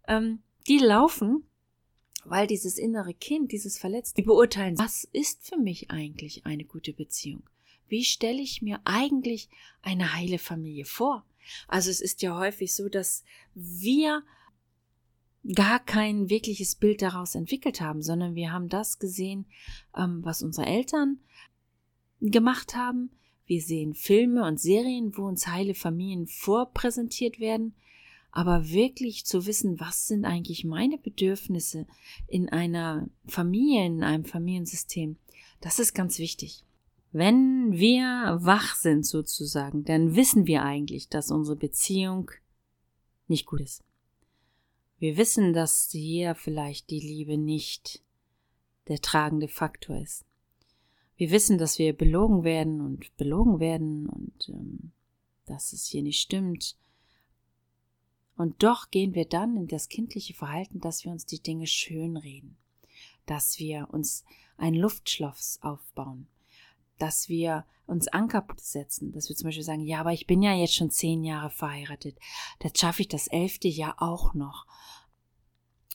ähm, 0.09 0.41
die 0.67 0.79
laufen, 0.79 1.45
weil 2.29 2.47
dieses 2.47 2.79
innere 2.79 3.15
Kind, 3.15 3.53
dieses 3.53 3.79
Verletzte, 3.79 4.23
die 4.23 4.27
beurteilen, 4.27 4.79
was 4.79 5.05
ist 5.13 5.47
für 5.47 5.57
mich 5.57 5.91
eigentlich 5.91 6.47
eine 6.47 6.65
gute 6.65 6.93
Beziehung? 6.93 7.43
wie 7.89 8.05
stelle 8.05 8.41
ich 8.41 8.63
mir 8.63 8.81
eigentlich 8.85 9.49
eine 9.83 10.15
heile 10.15 10.39
Familie 10.39 10.85
vor? 10.85 11.25
Also 11.69 11.91
es 11.91 12.01
ist 12.01 12.23
ja 12.23 12.37
häufig 12.37 12.75
so, 12.75 12.89
dass 12.89 13.23
wir 13.55 14.23
gar 15.55 15.79
kein 15.79 16.29
wirkliches 16.29 16.75
Bild 16.75 17.03
daraus 17.03 17.37
entwickelt 17.37 17.81
haben, 17.81 18.03
sondern 18.03 18.35
wir 18.35 18.53
haben 18.53 18.69
das 18.69 18.99
gesehen, 18.99 19.47
ähm, 19.97 20.25
was 20.25 20.43
unsere 20.43 20.67
Eltern 20.67 21.21
gemacht 22.21 22.75
haben. 22.75 23.11
Wir 23.47 23.63
sehen 23.63 23.95
Filme 23.95 24.45
und 24.45 24.61
Serien, 24.61 25.17
wo 25.17 25.27
uns 25.27 25.47
heile 25.47 25.75
Familien 25.75 26.27
vorpräsentiert 26.27 27.39
werden. 27.39 27.77
Aber 28.37 28.69
wirklich 28.69 29.25
zu 29.25 29.47
wissen, 29.47 29.81
was 29.81 30.09
sind 30.09 30.27
eigentlich 30.27 30.63
meine 30.63 30.99
Bedürfnisse 30.99 31.87
in 32.29 32.51
einer 32.51 33.09
Familie, 33.27 33.87
in 33.87 34.03
einem 34.03 34.27
Familiensystem, 34.27 35.17
das 35.63 35.79
ist 35.79 35.95
ganz 35.95 36.19
wichtig. 36.19 36.63
Wenn 37.13 37.73
wir 37.73 38.37
wach 38.43 38.75
sind 38.75 39.07
sozusagen, 39.07 39.85
dann 39.85 40.17
wissen 40.17 40.47
wir 40.47 40.65
eigentlich, 40.65 41.09
dass 41.09 41.31
unsere 41.31 41.57
Beziehung 41.57 42.31
nicht 43.27 43.47
gut 43.47 43.63
ist. 43.63 43.83
Wir 44.99 45.17
wissen, 45.17 45.55
dass 45.55 45.89
hier 45.91 46.35
vielleicht 46.35 46.91
die 46.91 47.01
Liebe 47.01 47.39
nicht 47.39 48.03
der 48.89 49.01
tragende 49.01 49.49
Faktor 49.49 49.97
ist. 49.97 50.27
Wir 51.17 51.31
wissen, 51.31 51.57
dass 51.57 51.79
wir 51.79 51.97
belogen 51.97 52.45
werden 52.45 52.83
und 52.83 53.17
belogen 53.17 53.61
werden 53.61 54.07
und 54.07 54.51
ähm, 54.51 54.93
dass 55.47 55.73
es 55.73 55.87
hier 55.87 56.03
nicht 56.03 56.21
stimmt. 56.21 56.77
Und 58.37 58.63
doch 58.63 58.91
gehen 58.91 59.15
wir 59.15 59.25
dann 59.25 59.57
in 59.57 59.67
das 59.67 59.89
kindliche 59.89 60.35
Verhalten, 60.35 60.81
dass 60.81 61.05
wir 61.05 61.13
uns 61.13 61.25
die 61.25 61.43
Dinge 61.43 61.67
schönreden, 61.67 62.57
dass 63.25 63.59
wir 63.59 63.89
uns 63.91 64.25
ein 64.59 64.75
Luftschloss 64.75 65.59
aufbauen, 65.63 66.29
dass 66.99 67.29
wir 67.29 67.65
uns 67.87 68.09
Anker 68.09 68.47
setzen, 68.57 69.13
dass 69.13 69.29
wir 69.29 69.37
zum 69.37 69.49
Beispiel 69.49 69.65
sagen, 69.65 69.85
ja, 69.85 70.01
aber 70.01 70.13
ich 70.13 70.27
bin 70.27 70.43
ja 70.43 70.55
jetzt 70.55 70.75
schon 70.75 70.91
zehn 70.91 71.25
Jahre 71.25 71.51
verheiratet, 71.51 72.19
das 72.59 72.73
schaffe 72.77 73.03
ich 73.03 73.09
das 73.09 73.29
elfte 73.29 73.69
Jahr 73.69 74.03
auch 74.03 74.35
noch. 74.35 74.67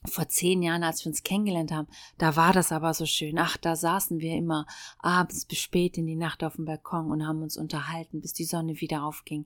Vor 0.05 0.27
zehn 0.27 0.63
Jahren, 0.63 0.83
als 0.83 1.05
wir 1.05 1.11
uns 1.11 1.21
kennengelernt 1.21 1.71
haben, 1.71 1.87
da 2.17 2.35
war 2.35 2.53
das 2.53 2.71
aber 2.71 2.95
so 2.95 3.05
schön. 3.05 3.37
Ach, 3.37 3.55
da 3.57 3.75
saßen 3.75 4.19
wir 4.19 4.35
immer 4.35 4.65
abends 4.97 5.45
bis 5.45 5.59
spät 5.59 5.95
in 5.95 6.07
die 6.07 6.15
Nacht 6.15 6.43
auf 6.43 6.55
dem 6.55 6.65
Balkon 6.65 7.11
und 7.11 7.27
haben 7.27 7.43
uns 7.43 7.55
unterhalten, 7.55 8.19
bis 8.19 8.33
die 8.33 8.45
Sonne 8.45 8.81
wieder 8.81 9.03
aufging. 9.03 9.45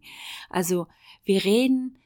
Also 0.50 0.88
wir 1.26 1.44
reden 1.44 1.98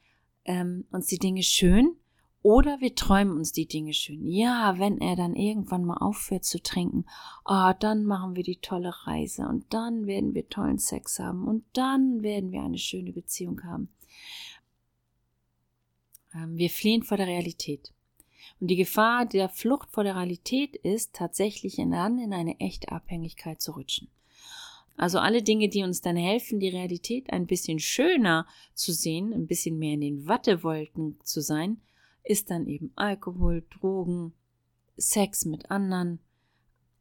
ähm, 0.46 0.86
uns 0.92 1.08
die 1.08 1.20
Dinge 1.20 1.44
schön 1.44 1.96
oder 2.42 2.80
wir 2.80 2.96
träumen 2.96 3.38
uns 3.38 3.52
die 3.52 3.68
Dinge 3.68 3.94
schön. 3.94 4.26
Ja, 4.26 4.80
wenn 4.80 5.00
er 5.00 5.16
dann 5.16 5.36
irgendwann 5.36 5.84
mal 5.84 5.98
aufhört 5.98 6.46
zu 6.46 6.62
trinken, 6.64 7.06
oh, 7.46 7.72
dann 7.80 8.06
machen 8.06 8.36
wir 8.36 8.44
die 8.44 8.62
tolle 8.62 8.94
Reise 9.06 9.48
und 9.48 9.74
dann 9.74 10.08
werden 10.08 10.34
wir 10.34 10.48
tollen 10.48 10.80
Sex 10.80 11.20
haben 11.20 11.48
und 11.48 11.66
dann 11.74 12.24
werden 12.24 12.52
wir 12.52 12.62
eine 12.62 12.78
schöne 12.78 13.12
Beziehung 13.12 13.64
haben. 13.64 13.90
Ähm, 16.34 16.58
wir 16.58 16.70
fliehen 16.70 17.04
vor 17.04 17.18
der 17.18 17.28
Realität. 17.28 17.94
Und 18.62 18.68
die 18.68 18.78
Gefahr 18.78 19.26
der 19.26 19.50
Flucht 19.50 19.92
vor 19.92 20.04
der 20.04 20.16
Realität 20.16 20.76
ist 20.78 21.14
tatsächlich 21.14 21.76
dann 21.76 22.20
in 22.20 22.34
eine 22.34 22.60
echte 22.60 22.92
Abhängigkeit 22.92 23.62
zu 23.62 23.74
rutschen. 23.74 24.10
Also 25.00 25.20
alle 25.20 25.42
Dinge, 25.42 25.70
die 25.70 25.84
uns 25.84 26.02
dann 26.02 26.18
helfen, 26.18 26.60
die 26.60 26.68
Realität 26.68 27.32
ein 27.32 27.48
bisschen 27.48 27.80
schöner 27.80 28.46
zu 28.74 28.92
sehen, 28.92 29.32
ein 29.32 29.48
bisschen 29.48 29.80
mehr 29.80 29.94
in 29.94 30.02
den 30.02 30.28
Wattewolken 30.28 31.18
zu 31.24 31.42
sein, 31.42 31.80
ist 32.26 32.52
dann 32.52 32.68
eben 32.68 32.92
Alkohol, 32.98 33.66
Drogen, 33.70 34.34
Sex 34.98 35.46
mit 35.46 35.72
anderen. 35.72 36.20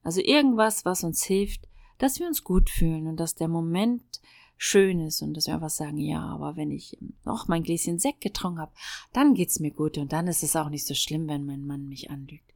Also 0.04 0.20
irgendwas, 0.20 0.84
was 0.84 1.02
uns 1.02 1.24
hilft, 1.24 1.66
dass 1.98 2.20
wir 2.20 2.28
uns 2.28 2.44
gut 2.44 2.70
fühlen 2.70 3.08
und 3.08 3.18
dass 3.18 3.34
der 3.34 3.48
Moment 3.48 4.20
schön 4.56 5.00
ist 5.00 5.20
und 5.20 5.34
dass 5.34 5.48
wir 5.48 5.54
einfach 5.54 5.68
sagen, 5.68 5.98
ja, 5.98 6.22
aber 6.22 6.56
wenn 6.56 6.70
ich 6.70 6.96
noch 7.24 7.48
mein 7.48 7.64
Gläschen 7.64 7.98
Sekt 7.98 8.20
getrunken 8.20 8.60
habe, 8.60 8.72
dann 9.12 9.34
geht's 9.34 9.58
mir 9.58 9.72
gut 9.72 9.98
und 9.98 10.12
dann 10.12 10.28
ist 10.28 10.44
es 10.44 10.54
auch 10.54 10.68
nicht 10.68 10.86
so 10.86 10.94
schlimm, 10.94 11.26
wenn 11.26 11.44
mein 11.44 11.66
Mann 11.66 11.88
mich 11.88 12.10
anlügt. 12.10 12.52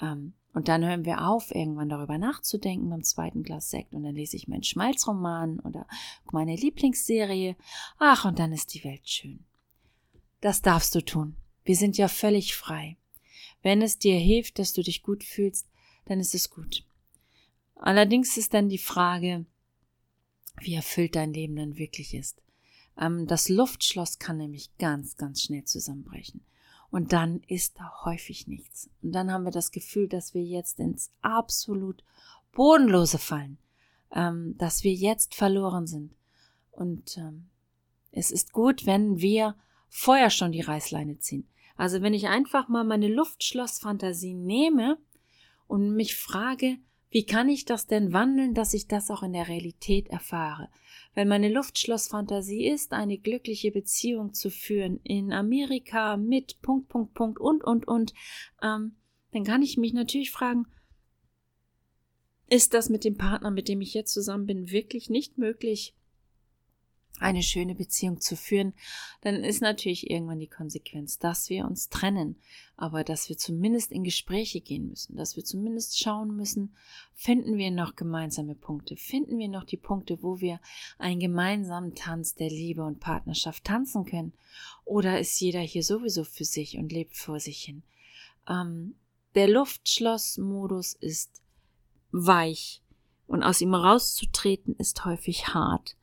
Ähm, 0.00 0.32
und 0.54 0.68
dann 0.68 0.84
hören 0.84 1.04
wir 1.04 1.26
auf, 1.26 1.54
irgendwann 1.54 1.88
darüber 1.88 2.18
nachzudenken 2.18 2.88
beim 2.90 3.02
zweiten 3.02 3.42
Glas 3.42 3.70
Sekt 3.70 3.94
und 3.94 4.02
dann 4.02 4.14
lese 4.14 4.36
ich 4.36 4.48
meinen 4.48 4.62
Schmalzroman 4.62 5.60
oder 5.60 5.86
meine 6.32 6.56
Lieblingsserie. 6.56 7.56
Ach, 7.98 8.24
und 8.24 8.38
dann 8.38 8.52
ist 8.52 8.74
die 8.74 8.82
Welt 8.84 9.08
schön. 9.08 9.44
Das 10.40 10.62
darfst 10.62 10.94
du 10.94 11.04
tun. 11.04 11.36
Wir 11.64 11.76
sind 11.76 11.98
ja 11.98 12.08
völlig 12.08 12.54
frei. 12.54 12.96
Wenn 13.62 13.82
es 13.82 13.98
dir 13.98 14.16
hilft, 14.16 14.58
dass 14.58 14.72
du 14.72 14.82
dich 14.82 15.02
gut 15.02 15.24
fühlst, 15.24 15.68
dann 16.06 16.20
ist 16.20 16.34
es 16.34 16.50
gut. 16.50 16.84
Allerdings 17.74 18.36
ist 18.36 18.54
dann 18.54 18.68
die 18.68 18.78
Frage, 18.78 19.44
wie 20.60 20.74
erfüllt 20.74 21.14
dein 21.14 21.32
Leben 21.32 21.56
dann 21.56 21.76
wirklich 21.76 22.14
ist. 22.14 22.42
Ähm, 22.98 23.26
das 23.26 23.48
Luftschloss 23.48 24.18
kann 24.18 24.38
nämlich 24.38 24.76
ganz, 24.78 25.16
ganz 25.16 25.42
schnell 25.42 25.64
zusammenbrechen. 25.64 26.40
Und 26.90 27.12
dann 27.12 27.42
ist 27.46 27.78
da 27.78 28.04
häufig 28.04 28.46
nichts. 28.46 28.88
Und 29.02 29.12
dann 29.12 29.30
haben 29.30 29.44
wir 29.44 29.50
das 29.50 29.72
Gefühl, 29.72 30.08
dass 30.08 30.32
wir 30.32 30.42
jetzt 30.42 30.80
ins 30.80 31.12
absolut 31.20 32.02
Bodenlose 32.52 33.18
fallen, 33.18 33.58
ähm, 34.10 34.56
dass 34.56 34.84
wir 34.84 34.92
jetzt 34.92 35.34
verloren 35.34 35.86
sind. 35.86 36.14
Und 36.70 37.18
ähm, 37.18 37.50
es 38.10 38.30
ist 38.30 38.52
gut, 38.52 38.86
wenn 38.86 39.20
wir 39.20 39.54
vorher 39.88 40.30
schon 40.30 40.52
die 40.52 40.60
Reißleine 40.60 41.18
ziehen. 41.18 41.48
Also 41.76 42.02
wenn 42.02 42.14
ich 42.14 42.28
einfach 42.28 42.68
mal 42.68 42.84
meine 42.84 43.08
Luftschlossfantasie 43.08 44.34
nehme 44.34 44.98
und 45.66 45.94
mich 45.94 46.16
frage, 46.16 46.78
wie 47.10 47.24
kann 47.24 47.48
ich 47.48 47.64
das 47.64 47.86
denn 47.86 48.12
wandeln, 48.12 48.54
dass 48.54 48.74
ich 48.74 48.86
das 48.86 49.10
auch 49.10 49.22
in 49.22 49.32
der 49.32 49.48
Realität 49.48 50.08
erfahre? 50.08 50.68
Wenn 51.14 51.28
meine 51.28 51.48
Luftschlossfantasie 51.48 52.66
ist, 52.68 52.92
eine 52.92 53.18
glückliche 53.18 53.70
Beziehung 53.70 54.34
zu 54.34 54.50
führen 54.50 55.00
in 55.02 55.32
Amerika 55.32 56.16
mit 56.16 56.60
Punkt, 56.60 56.88
Punkt, 56.88 57.14
Punkt 57.14 57.40
und, 57.40 57.64
und, 57.64 57.88
und, 57.88 58.14
ähm, 58.62 58.96
dann 59.32 59.44
kann 59.44 59.62
ich 59.62 59.76
mich 59.76 59.92
natürlich 59.92 60.30
fragen, 60.30 60.66
ist 62.50 62.72
das 62.72 62.88
mit 62.88 63.04
dem 63.04 63.16
Partner, 63.16 63.50
mit 63.50 63.68
dem 63.68 63.80
ich 63.80 63.94
jetzt 63.94 64.12
zusammen 64.12 64.46
bin, 64.46 64.70
wirklich 64.70 65.10
nicht 65.10 65.38
möglich? 65.38 65.94
Eine 67.20 67.42
schöne 67.42 67.74
Beziehung 67.74 68.20
zu 68.20 68.36
führen, 68.36 68.74
dann 69.20 69.44
ist 69.44 69.60
natürlich 69.60 70.10
irgendwann 70.10 70.38
die 70.38 70.48
Konsequenz, 70.48 71.18
dass 71.18 71.50
wir 71.50 71.64
uns 71.64 71.88
trennen, 71.88 72.36
aber 72.76 73.04
dass 73.04 73.28
wir 73.28 73.36
zumindest 73.36 73.92
in 73.92 74.04
Gespräche 74.04 74.60
gehen 74.60 74.88
müssen, 74.88 75.16
dass 75.16 75.36
wir 75.36 75.44
zumindest 75.44 75.98
schauen 75.98 76.36
müssen, 76.36 76.74
finden 77.14 77.58
wir 77.58 77.70
noch 77.70 77.96
gemeinsame 77.96 78.54
Punkte, 78.54 78.96
finden 78.96 79.38
wir 79.38 79.48
noch 79.48 79.64
die 79.64 79.76
Punkte, 79.76 80.22
wo 80.22 80.40
wir 80.40 80.60
einen 80.98 81.20
gemeinsamen 81.20 81.94
Tanz 81.94 82.34
der 82.34 82.50
Liebe 82.50 82.84
und 82.84 83.00
Partnerschaft 83.00 83.64
tanzen 83.64 84.04
können, 84.04 84.32
oder 84.84 85.20
ist 85.20 85.40
jeder 85.40 85.60
hier 85.60 85.82
sowieso 85.82 86.24
für 86.24 86.44
sich 86.44 86.78
und 86.78 86.92
lebt 86.92 87.16
vor 87.16 87.40
sich 87.40 87.62
hin? 87.62 87.82
Ähm, 88.48 88.94
der 89.34 89.48
Luftschlossmodus 89.48 90.94
ist 90.94 91.42
weich 92.10 92.82
und 93.26 93.42
aus 93.42 93.60
ihm 93.60 93.74
rauszutreten 93.74 94.74
ist 94.76 95.04
häufig 95.04 95.48
hart. 95.48 95.97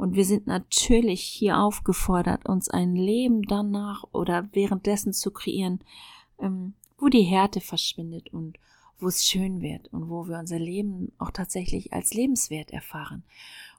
Und 0.00 0.14
wir 0.14 0.24
sind 0.24 0.46
natürlich 0.46 1.20
hier 1.20 1.58
aufgefordert, 1.58 2.48
uns 2.48 2.70
ein 2.70 2.96
Leben 2.96 3.42
danach 3.42 4.02
oder 4.12 4.48
währenddessen 4.52 5.12
zu 5.12 5.30
kreieren, 5.30 5.80
ähm, 6.38 6.72
wo 6.96 7.08
die 7.08 7.20
Härte 7.20 7.60
verschwindet 7.60 8.32
und 8.32 8.58
wo 9.02 9.08
es 9.08 9.24
schön 9.24 9.60
wird 9.60 9.92
und 9.92 10.08
wo 10.08 10.28
wir 10.28 10.38
unser 10.38 10.58
Leben 10.58 11.12
auch 11.18 11.30
tatsächlich 11.30 11.92
als 11.92 12.14
lebenswert 12.14 12.70
erfahren. 12.70 13.24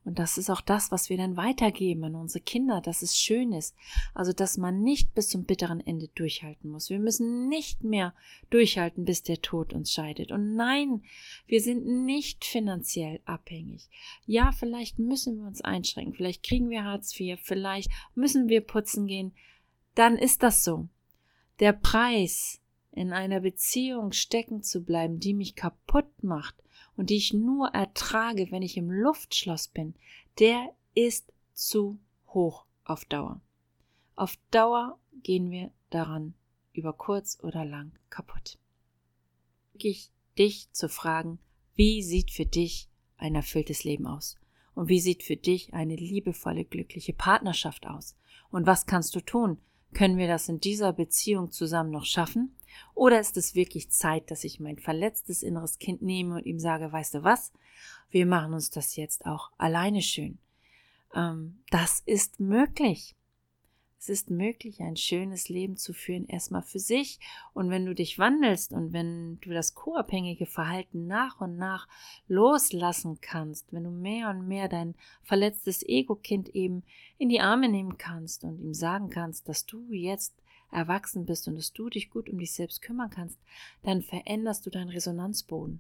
Und 0.04 0.18
das 0.18 0.40
ist 0.40 0.50
auch 0.50 0.62
das, 0.62 0.92
was 0.92 1.10
wir 1.10 1.18
dann 1.18 1.38
weitergeben 1.38 2.04
an 2.06 2.16
unsere 2.16 2.44
Kinder, 2.44 2.82
dass 2.82 3.04
es 3.04 3.18
schön 3.18 3.54
ist. 3.54 3.76
Also, 4.16 4.34
dass 4.34 4.58
man 4.58 4.82
nicht 4.82 5.14
bis 5.14 5.30
zum 5.30 5.44
bitteren 5.44 5.80
Ende 5.80 6.08
durchhalten 6.16 6.72
muss. 6.72 6.90
Wir 6.90 6.98
müssen 6.98 7.48
nicht 7.50 7.84
mehr 7.84 8.16
durchhalten, 8.50 9.06
bis 9.06 9.22
der 9.22 9.42
Tod 9.42 9.74
uns 9.74 9.92
scheidet. 9.92 10.32
Und 10.32 10.56
nein, 10.56 11.04
wir 11.46 11.62
sind 11.62 11.86
nicht 11.86 12.46
finanziell 12.46 13.20
abhängig. 13.26 13.90
Ja, 14.26 14.52
vielleicht 14.52 14.98
müssen 14.98 15.38
wir 15.38 15.46
uns 15.46 15.62
einschränken. 15.62 16.16
Vielleicht 16.16 16.42
kriegen 16.42 16.70
wir 16.72 16.84
Hartz 16.84 17.18
IV. 17.20 17.40
Vielleicht 17.40 17.92
müssen 18.16 18.50
wir 18.50 18.62
putzen 18.62 19.06
gehen. 19.06 19.34
Dann 19.94 20.18
ist 20.18 20.42
das 20.42 20.64
so. 20.64 20.88
Der 21.60 21.74
Preis, 21.74 22.61
in 22.92 23.14
einer 23.14 23.40
Beziehung 23.40 24.12
stecken 24.12 24.64
zu 24.64 24.84
bleiben, 24.84 25.20
die 25.20 25.34
mich 25.34 25.56
kaputt 25.56 26.24
macht 26.24 26.56
und 26.96 27.10
die 27.10 27.18
ich 27.18 27.34
nur 27.34 27.70
ertrage, 27.70 28.52
wenn 28.52 28.62
ich 28.62 28.78
im 28.78 28.92
Luftschloss 28.92 29.70
bin, 29.70 29.96
der 30.40 30.74
ist 30.94 31.32
zu 31.54 32.00
hoch 32.28 32.66
auf 32.84 33.06
Dauer. 33.06 33.42
Auf 34.16 34.38
Dauer 34.52 35.00
gehen 35.24 35.52
wir 35.52 35.72
daran 35.90 36.34
über 36.74 36.94
kurz 36.94 37.40
oder 37.42 37.66
lang 37.66 37.94
kaputt. 38.10 38.58
Ich 39.74 40.12
dich 40.38 40.72
zu 40.72 40.90
fragen, 40.90 41.40
wie 41.76 42.04
sieht 42.04 42.32
für 42.32 42.46
dich 42.46 42.90
ein 43.18 43.36
erfülltes 43.36 43.84
Leben 43.84 44.08
aus? 44.08 44.38
Und 44.74 44.88
wie 44.88 45.00
sieht 45.00 45.24
für 45.24 45.36
dich 45.36 45.74
eine 45.74 45.96
liebevolle, 45.96 46.66
glückliche 46.66 47.14
Partnerschaft 47.14 47.88
aus? 47.88 48.16
Und 48.50 48.66
was 48.68 48.86
kannst 48.86 49.16
du 49.16 49.22
tun, 49.22 49.58
Können 49.94 50.18
wir 50.18 50.28
das 50.28 50.50
in 50.50 50.60
dieser 50.60 50.94
Beziehung 50.94 51.52
zusammen 51.52 51.92
noch 51.92 52.06
schaffen? 52.06 52.56
Oder 52.96 53.20
ist 53.20 53.38
es 53.38 53.56
wirklich 53.56 53.90
Zeit, 53.90 54.32
dass 54.32 54.44
ich 54.44 54.60
mein 54.60 54.78
verletztes 54.78 55.44
inneres 55.44 55.80
Kind 55.80 56.02
nehme 56.02 56.36
und 56.36 56.46
ihm 56.46 56.60
sage, 56.60 56.92
weißt 56.92 57.16
du 57.16 57.24
was? 57.24 57.52
Wir 58.10 58.26
machen 58.26 58.54
uns 58.54 58.70
das 58.70 58.96
jetzt 58.96 59.26
auch 59.26 59.52
alleine 59.58 60.02
schön. 60.02 60.38
Ähm, 61.14 61.60
das 61.70 62.02
ist 62.06 62.40
möglich. 62.40 63.16
Es 64.02 64.10
ist 64.10 64.32
möglich, 64.32 64.82
ein 64.82 64.98
schönes 64.98 65.48
Leben 65.48 65.78
zu 65.78 65.94
führen, 65.94 66.26
erstmal 66.26 66.64
für 66.64 66.80
sich. 66.80 67.20
Und 67.54 67.70
wenn 67.70 67.86
du 67.86 67.94
dich 67.94 68.18
wandelst 68.18 68.74
und 68.74 68.94
wenn 68.94 69.40
du 69.42 69.52
das 69.52 69.76
co-abhängige 69.76 70.48
Verhalten 70.48 71.06
nach 71.06 71.40
und 71.40 71.56
nach 71.56 71.88
loslassen 72.28 73.22
kannst, 73.22 73.72
wenn 73.72 73.84
du 73.84 73.92
mehr 73.92 74.32
und 74.32 74.48
mehr 74.48 74.70
dein 74.70 74.96
verletztes 75.22 75.84
Ego-Kind 75.88 76.50
eben 76.56 76.82
in 77.20 77.30
die 77.30 77.42
Arme 77.42 77.70
nehmen 77.70 78.00
kannst 78.00 78.44
und 78.44 78.60
ihm 78.60 78.74
sagen 78.74 79.12
kannst, 79.12 79.48
dass 79.48 79.68
du 79.68 79.92
jetzt 79.92 80.34
erwachsen 80.72 81.28
bist 81.28 81.48
und 81.48 81.56
dass 81.56 81.72
du 81.72 81.88
dich 81.88 82.10
gut 82.10 82.28
um 82.28 82.40
dich 82.40 82.54
selbst 82.54 82.82
kümmern 82.82 83.12
kannst, 83.12 83.38
dann 83.84 84.02
veränderst 84.02 84.66
du 84.66 84.72
deinen 84.72 84.90
Resonanzboden. 84.90 85.80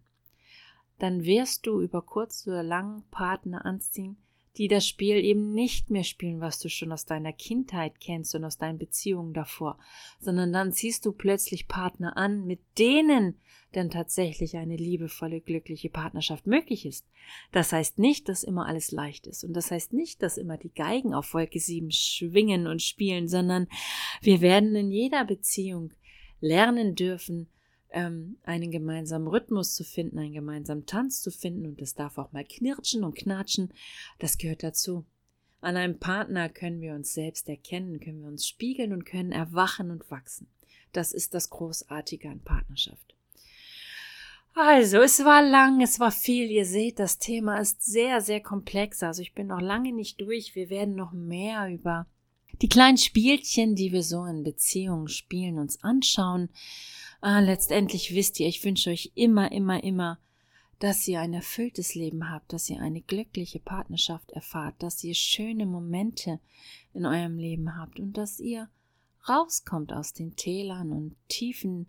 Dann 0.99 1.23
wirst 1.23 1.65
du 1.65 1.81
über 1.81 2.03
kurz 2.03 2.45
oder 2.45 2.61
lang 2.61 3.03
Partner 3.09 3.65
anziehen, 3.65 4.17
die 4.57 4.67
das 4.67 4.85
Spiel 4.87 5.15
eben 5.17 5.53
nicht 5.53 5.89
mehr 5.89 6.03
spielen, 6.03 6.41
was 6.41 6.59
du 6.59 6.69
schon 6.69 6.91
aus 6.91 7.05
deiner 7.05 7.31
Kindheit 7.31 7.99
kennst 7.99 8.35
und 8.35 8.43
aus 8.43 8.57
deinen 8.57 8.77
Beziehungen 8.77 9.33
davor, 9.33 9.79
sondern 10.19 10.51
dann 10.51 10.73
ziehst 10.73 11.05
du 11.05 11.13
plötzlich 11.13 11.67
Partner 11.67 12.17
an, 12.17 12.45
mit 12.45 12.59
denen 12.77 13.39
dann 13.71 13.89
tatsächlich 13.89 14.57
eine 14.57 14.75
liebevolle, 14.75 15.39
glückliche 15.39 15.89
Partnerschaft 15.89 16.45
möglich 16.45 16.85
ist. 16.85 17.07
Das 17.53 17.71
heißt 17.71 17.99
nicht, 17.99 18.27
dass 18.27 18.43
immer 18.43 18.65
alles 18.65 18.91
leicht 18.91 19.27
ist 19.27 19.45
und 19.45 19.53
das 19.53 19.71
heißt 19.71 19.93
nicht, 19.93 20.21
dass 20.21 20.37
immer 20.37 20.57
die 20.57 20.73
Geigen 20.73 21.13
auf 21.13 21.33
Wolke 21.33 21.59
7 21.59 21.89
schwingen 21.91 22.67
und 22.67 22.81
spielen, 22.81 23.29
sondern 23.29 23.67
wir 24.21 24.41
werden 24.41 24.75
in 24.75 24.91
jeder 24.91 25.23
Beziehung 25.23 25.93
lernen 26.41 26.95
dürfen, 26.95 27.47
ähm, 27.91 28.37
einen 28.43 28.71
gemeinsamen 28.71 29.27
Rhythmus 29.27 29.75
zu 29.75 29.83
finden, 29.83 30.19
einen 30.19 30.33
gemeinsamen 30.33 30.85
Tanz 30.85 31.21
zu 31.21 31.31
finden 31.31 31.65
und 31.65 31.81
es 31.81 31.93
darf 31.93 32.17
auch 32.17 32.31
mal 32.31 32.45
knirschen 32.45 33.03
und 33.03 33.15
knatschen, 33.15 33.73
das 34.19 34.37
gehört 34.37 34.63
dazu. 34.63 35.05
An 35.61 35.77
einem 35.77 35.99
Partner 35.99 36.49
können 36.49 36.81
wir 36.81 36.93
uns 36.95 37.13
selbst 37.13 37.47
erkennen, 37.47 37.99
können 37.99 38.21
wir 38.21 38.27
uns 38.27 38.47
spiegeln 38.47 38.93
und 38.93 39.05
können 39.05 39.31
erwachen 39.31 39.91
und 39.91 40.09
wachsen. 40.09 40.47
Das 40.91 41.13
ist 41.13 41.33
das 41.33 41.49
Großartige 41.49 42.29
an 42.29 42.41
Partnerschaft. 42.41 43.15
Also, 44.53 44.97
es 44.99 45.23
war 45.23 45.41
lang, 45.41 45.81
es 45.81 45.99
war 45.99 46.11
viel. 46.11 46.51
Ihr 46.51 46.65
seht, 46.65 46.99
das 46.99 47.19
Thema 47.19 47.59
ist 47.59 47.83
sehr, 47.83 48.19
sehr 48.19 48.41
komplex. 48.41 49.01
Also, 49.01 49.21
ich 49.21 49.33
bin 49.33 49.47
noch 49.47 49.61
lange 49.61 49.93
nicht 49.93 50.19
durch. 50.19 50.55
Wir 50.55 50.69
werden 50.69 50.95
noch 50.95 51.13
mehr 51.13 51.69
über 51.69 52.07
die 52.61 52.69
kleinen 52.69 52.97
Spielchen, 52.97 53.75
die 53.75 53.91
wir 53.91 54.03
so 54.03 54.25
in 54.25 54.43
Beziehungen 54.43 55.07
spielen, 55.07 55.59
uns 55.59 55.83
anschauen. 55.83 56.49
Ah, 57.21 57.39
letztendlich 57.39 58.13
wisst 58.13 58.39
ihr, 58.39 58.47
ich 58.47 58.63
wünsche 58.63 58.89
euch 58.89 59.11
immer, 59.15 59.51
immer, 59.51 59.83
immer, 59.83 60.19
dass 60.79 61.07
ihr 61.07 61.19
ein 61.19 61.33
erfülltes 61.33 61.93
Leben 61.93 62.29
habt, 62.29 62.53
dass 62.53 62.69
ihr 62.69 62.81
eine 62.81 63.01
glückliche 63.01 63.59
Partnerschaft 63.59 64.31
erfahrt, 64.31 64.75
dass 64.79 65.03
ihr 65.03 65.13
schöne 65.13 65.67
Momente 65.67 66.39
in 66.93 67.05
eurem 67.05 67.37
Leben 67.37 67.77
habt 67.77 67.99
und 67.99 68.17
dass 68.17 68.39
ihr 68.39 68.67
rauskommt 69.29 69.93
aus 69.93 70.13
den 70.13 70.35
Tälern 70.35 70.91
und 70.91 71.15
Tiefen, 71.27 71.87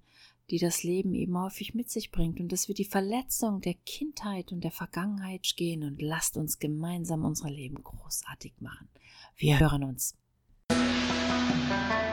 die 0.51 0.59
das 0.59 0.83
Leben 0.83 1.15
eben 1.15 1.39
häufig 1.39 1.75
mit 1.75 1.91
sich 1.91 2.11
bringt 2.11 2.39
und 2.39 2.53
dass 2.53 2.69
wir 2.69 2.75
die 2.75 2.85
Verletzung 2.85 3.63
der 3.63 3.75
Kindheit 3.87 4.53
und 4.53 4.63
der 4.63 4.71
Vergangenheit 4.71 5.55
gehen 5.57 5.83
und 5.83 6.03
lasst 6.03 6.37
uns 6.37 6.59
gemeinsam 6.59 7.25
unser 7.25 7.49
Leben 7.49 7.83
großartig 7.83 8.53
machen. 8.61 8.91
Wir 9.37 9.59
hören 9.59 9.85
uns. 9.85 10.19
Thank 10.73 12.07
you. 12.07 12.12